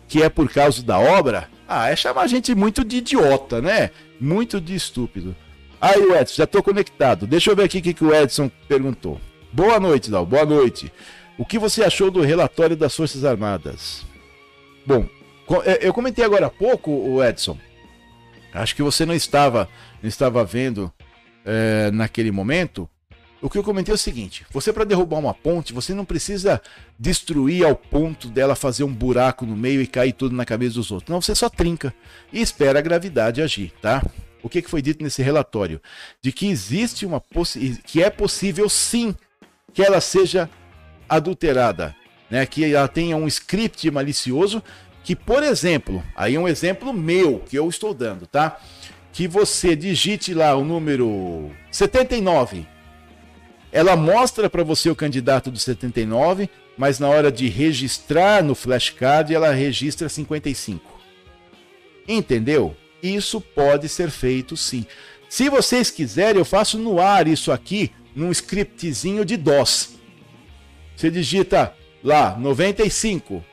[0.09, 3.91] que é por causa da obra, ah, é chamar a gente muito de idiota, né?
[4.21, 5.35] Muito de estúpido.
[5.81, 7.27] Aí, Edson, já estou conectado.
[7.27, 9.21] Deixa eu ver aqui o que, que o Edson perguntou.
[9.53, 10.27] Boa noite, Dal.
[10.27, 10.93] Boa noite.
[11.39, 14.05] O que você achou do relatório das Forças Armadas?
[14.85, 15.07] Bom,
[15.65, 17.59] é, eu comentei agora há pouco, o Edson.
[18.53, 19.69] Acho que você não estava
[20.03, 20.93] estava vendo
[21.45, 22.89] é, naquele momento,
[23.43, 26.63] o que eu comentei é o seguinte: você para derrubar uma ponte, você não precisa
[26.99, 30.91] destruir ao ponto dela fazer um buraco no meio e cair tudo na cabeça dos
[30.91, 31.11] outros.
[31.11, 31.93] Não, você só trinca
[32.33, 34.03] e espera a gravidade agir, tá?
[34.43, 35.81] O que, que foi dito nesse relatório?
[36.21, 37.23] De que existe uma
[37.85, 39.15] que é possível sim
[39.73, 40.49] que ela seja
[41.09, 41.95] adulterada,
[42.33, 42.45] né?
[42.47, 44.61] Que ela tenha um script malicioso
[45.05, 48.59] que, por exemplo, aí é um exemplo meu que eu estou dando, tá?
[49.13, 52.67] que você digite lá o número 79.
[53.71, 59.33] Ela mostra para você o candidato do 79, mas na hora de registrar no flashcard
[59.35, 61.01] ela registra 55.
[62.09, 62.75] Entendeu?
[63.03, 64.87] Isso pode ser feito sim.
[65.29, 69.97] Se vocês quiserem, eu faço no ar isso aqui num scriptzinho de DOS.
[70.97, 73.45] Você digita lá, 95.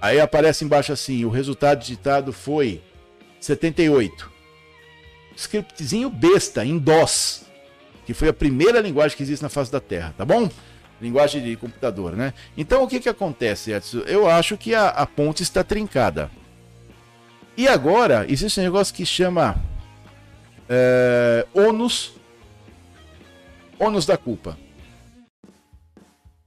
[0.00, 2.82] Aí aparece embaixo assim, o resultado digitado foi
[3.40, 4.30] 78.
[5.36, 7.44] Scriptzinho besta, em DOS,
[8.04, 10.48] que foi a primeira linguagem que existe na face da Terra, tá bom?
[11.00, 12.32] Linguagem de computador, né?
[12.56, 13.98] Então o que que acontece, Edson?
[14.00, 16.30] Eu acho que a, a ponte está trincada.
[17.56, 19.56] E agora, existe um negócio que chama
[20.68, 22.12] é, ônus,
[23.78, 24.58] ônus da culpa.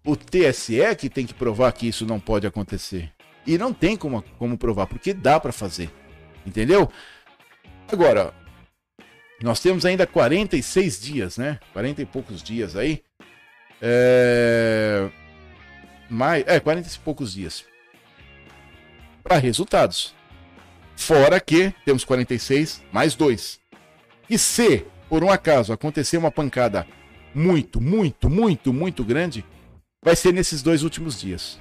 [0.09, 3.11] O TSE que tem que provar que isso não pode acontecer.
[3.45, 5.91] E não tem como, como provar, porque dá para fazer.
[6.43, 6.91] Entendeu?
[7.87, 8.33] Agora,
[9.39, 11.59] nós temos ainda 46 dias, né?
[11.73, 13.03] 40 e poucos dias aí.
[13.79, 15.11] É.
[16.09, 17.63] Mais, é, 40 e poucos dias.
[19.21, 20.15] Para resultados.
[20.95, 23.59] Fora que temos 46 mais 2.
[24.27, 26.87] E se, por um acaso, acontecer uma pancada
[27.31, 29.45] muito, muito, muito, muito grande,
[30.01, 31.59] vai ser nesses dois últimos dias.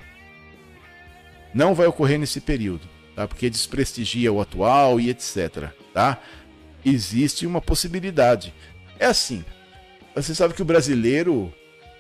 [1.53, 3.27] Não vai ocorrer nesse período, tá?
[3.27, 6.21] Porque desprestigia o atual e etc, tá?
[6.85, 8.55] Existe uma possibilidade.
[8.99, 9.45] É assim,
[10.15, 11.53] você sabe que o brasileiro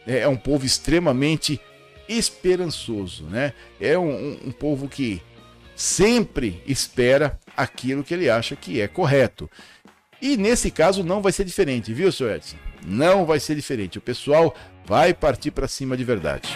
[0.07, 1.61] é, é um povo extremamente
[2.09, 3.53] esperançoso, né?
[3.80, 5.22] É um, um, povo que
[5.76, 9.51] sempre espera aquilo que ele acha que é correto.
[10.20, 12.36] E nesse caso não vai ser diferente, viu, Sr.
[12.36, 12.57] Edson?
[12.84, 13.99] Não vai ser diferente.
[13.99, 14.55] O pessoal
[14.89, 16.49] vai partir para cima de verdade.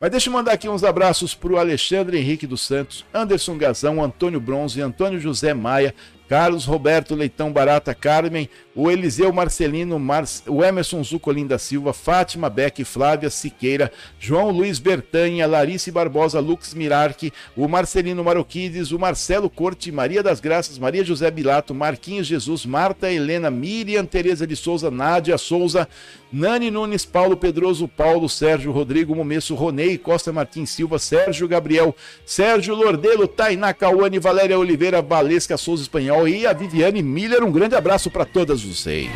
[0.00, 4.02] Mas deixa eu mandar aqui uns abraços para o Alexandre Henrique dos Santos, Anderson Gazão,
[4.02, 5.92] Antônio Bronze, Antônio José Maia,
[6.30, 10.22] Carlos Roberto Leitão Barata Carmen, o Eliseu Marcelino, Mar...
[10.46, 16.72] o Emerson Zucolin da Silva, Fátima Beck, Flávia Siqueira, João Luiz Bertanha, Larice Barbosa, Lux
[16.72, 22.64] Mirarque, o Marcelino Maroquides, o Marcelo Corte, Maria das Graças, Maria José Bilato, Marquinhos Jesus,
[22.64, 25.88] Marta Helena, Miriam Tereza de Souza, Nádia Souza,
[26.32, 31.92] Nani Nunes, Paulo Pedroso, Paulo Sérgio, Rodrigo Momesso, Ronei, Costa Martins Silva, Sérgio Gabriel,
[32.24, 37.42] Sérgio Lordelo, Tainá Cauane, Valéria Oliveira, Valesca Souza Espanhol e a Viviane Miller.
[37.44, 39.10] Um grande abraço para todas vocês.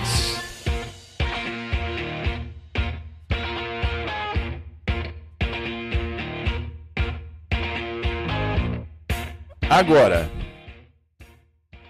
[9.68, 10.30] Agora,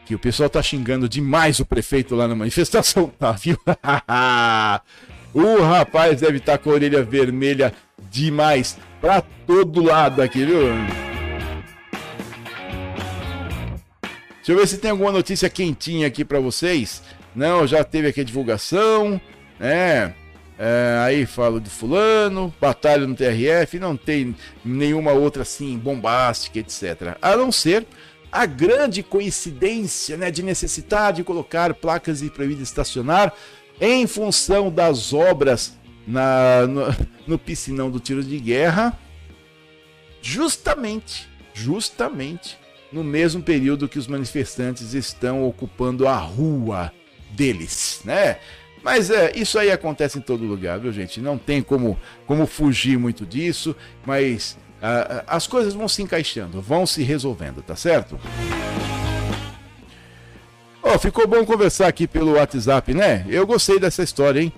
[0.06, 3.58] que o pessoal tá xingando demais o prefeito lá na manifestação, tá, viu?
[5.34, 7.74] o rapaz deve estar tá com a orelha vermelha
[8.10, 11.13] demais pra todo lado aqui, viu?
[14.44, 17.02] Deixa eu ver se tem alguma notícia quentinha aqui para vocês.
[17.34, 19.18] Não, já teve aqui a divulgação,
[19.58, 20.14] né?
[20.58, 27.16] É, aí falo de fulano, batalha no TRF, não tem nenhuma outra assim bombástica, etc.
[27.22, 27.86] A não ser
[28.30, 33.32] a grande coincidência né, de necessitar de colocar placas de proibido estacionar
[33.80, 35.74] em função das obras
[36.06, 36.82] na, no,
[37.26, 38.98] no piscinão do tiro de guerra,
[40.20, 42.62] justamente, justamente
[42.94, 46.92] no mesmo período que os manifestantes estão ocupando a rua
[47.32, 48.38] deles, né?
[48.84, 51.20] Mas é, isso aí acontece em todo lugar, viu, gente?
[51.20, 53.74] Não tem como, como fugir muito disso,
[54.06, 54.56] mas
[55.26, 58.20] as coisas vão se encaixando, vão se resolvendo, tá certo?
[60.82, 63.24] Oh, ficou bom conversar aqui pelo WhatsApp, né?
[63.28, 64.52] Eu gostei dessa história, hein?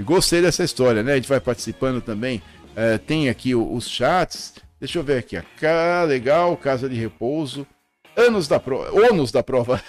[0.00, 1.12] Gostei dessa história, né?
[1.12, 2.42] A gente vai participando também.
[2.72, 4.54] Uh, tem aqui os chats.
[4.80, 5.36] Deixa eu ver aqui.
[5.36, 7.66] Ah, legal, casa de repouso.
[8.16, 8.90] Anos da prova.
[8.92, 9.80] Ônus da prova.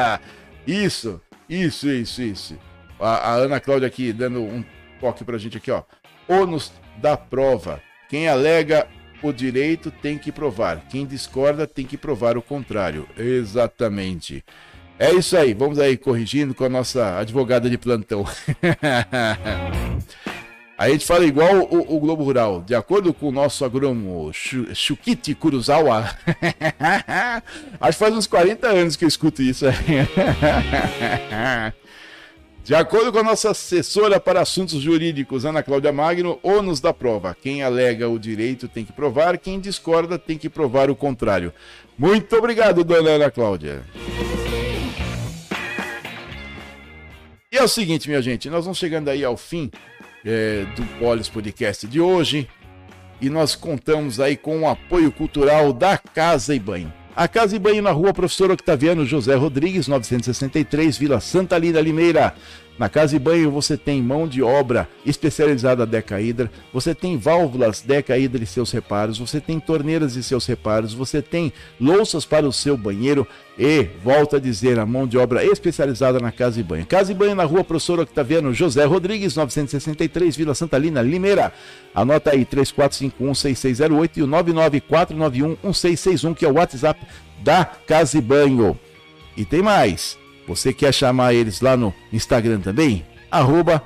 [0.66, 2.58] isso, isso, isso, isso
[2.98, 4.64] a, a Ana Cláudia aqui dando um
[5.00, 5.82] toque pra gente aqui, ó.
[6.28, 7.80] Ônus da prova.
[8.08, 8.86] Quem alega
[9.22, 10.86] o direito tem que provar.
[10.88, 13.08] Quem discorda tem que provar o contrário.
[13.16, 14.44] Exatamente.
[14.98, 15.54] É isso aí.
[15.54, 18.24] Vamos aí corrigindo com a nossa advogada de plantão.
[20.84, 22.60] a gente fala igual o, o, Globo Rural.
[22.60, 26.10] De acordo com o nosso agrônomo Shukiti Kuruzawa.
[27.80, 29.64] Acho que faz uns 40 anos que eu escuto isso.
[32.62, 37.34] De acordo com a nossa assessora para assuntos jurídicos, Ana Cláudia Magno, ônus da prova.
[37.38, 41.52] Quem alega o direito tem que provar, quem discorda tem que provar o contrário.
[41.96, 43.82] Muito obrigado, dona Ana Cláudia.
[47.52, 49.70] E é o seguinte, minha gente, nós vamos chegando aí ao fim
[50.24, 52.48] é, do Polis Podcast de hoje
[53.20, 56.92] e nós contamos aí com o apoio cultural da Casa e Banho.
[57.16, 62.34] A Casa e Banho na rua Professor Octaviano José Rodrigues, 963, Vila Santa Lina Limeira.
[62.78, 67.80] Na Casa e Banho você tem mão de obra especializada Deca Hidra, você tem válvulas
[67.80, 72.46] Deca Hidra e seus reparos, você tem torneiras e seus reparos, você tem louças para
[72.46, 73.24] o seu banheiro
[73.56, 76.84] e, volta a dizer, a mão de obra especializada na Casa e Banho.
[76.84, 81.52] Casa e Banho na rua Professor Octaviano José Rodrigues, 963, Vila Santa Lina, Limeira.
[81.94, 87.00] Anota aí, 3451-6608 e o 99491-1661, que é o WhatsApp
[87.44, 88.76] da Casa e Banho.
[89.36, 90.18] E tem mais.
[90.46, 93.04] Você quer chamar eles lá no Instagram também?
[93.30, 93.82] Arroba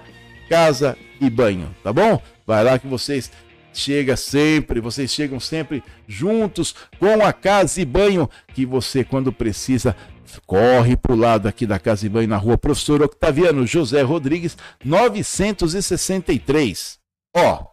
[0.49, 2.21] Casa e Banho, tá bom?
[2.47, 3.31] Vai lá que vocês
[3.73, 9.95] chega sempre, vocês chegam sempre juntos com a Casa e Banho, que você, quando precisa,
[10.47, 14.57] corre para o lado aqui da Casa e Banho, na rua Professor Octaviano José Rodrigues,
[14.85, 16.99] 963.
[17.37, 17.67] Ó,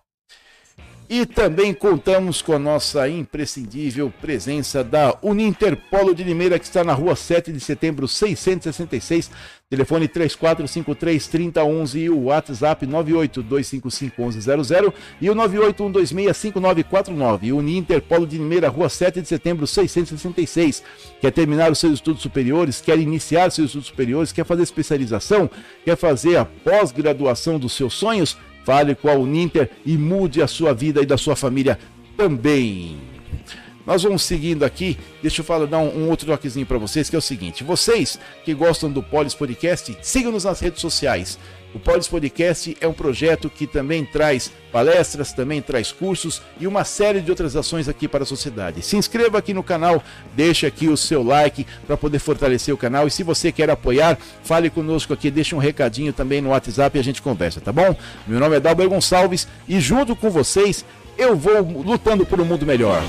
[1.09, 6.83] e também contamos com a nossa imprescindível presença da Uninter Polo de Limeira, que está
[6.83, 9.29] na rua 7 de setembro, 666,
[9.69, 17.55] telefone 3453-3011 e o WhatsApp 982551100 e o 981265949.
[17.55, 20.81] Uninter Polo de Limeira, rua 7 de setembro, 666.
[21.21, 25.47] Quer terminar os seus estudos superiores, quer iniciar seus estudos superiores, quer fazer especialização,
[25.83, 28.35] quer fazer a pós-graduação dos seus sonhos?
[28.65, 31.79] Fale com a Uninter e mude a sua vida e da sua família
[32.17, 32.97] também.
[33.85, 34.97] Nós vamos seguindo aqui.
[35.21, 38.19] Deixa eu falar, dar um, um outro toquezinho para vocês, que é o seguinte: vocês
[38.43, 41.37] que gostam do Polis Podcast, sigam-nos nas redes sociais.
[41.75, 46.85] O Polis Podcast é um projeto que também traz palestras, também traz cursos e uma
[46.85, 48.81] série de outras ações aqui para a sociedade.
[48.81, 50.01] Se inscreva aqui no canal,
[50.33, 53.07] deixe aqui o seu like para poder fortalecer o canal.
[53.07, 57.01] E se você quer apoiar, fale conosco aqui, deixe um recadinho também no WhatsApp e
[57.01, 57.93] a gente conversa, tá bom?
[58.25, 60.85] Meu nome é Dalber Gonçalves e junto com vocês
[61.17, 63.03] eu vou lutando por um mundo melhor.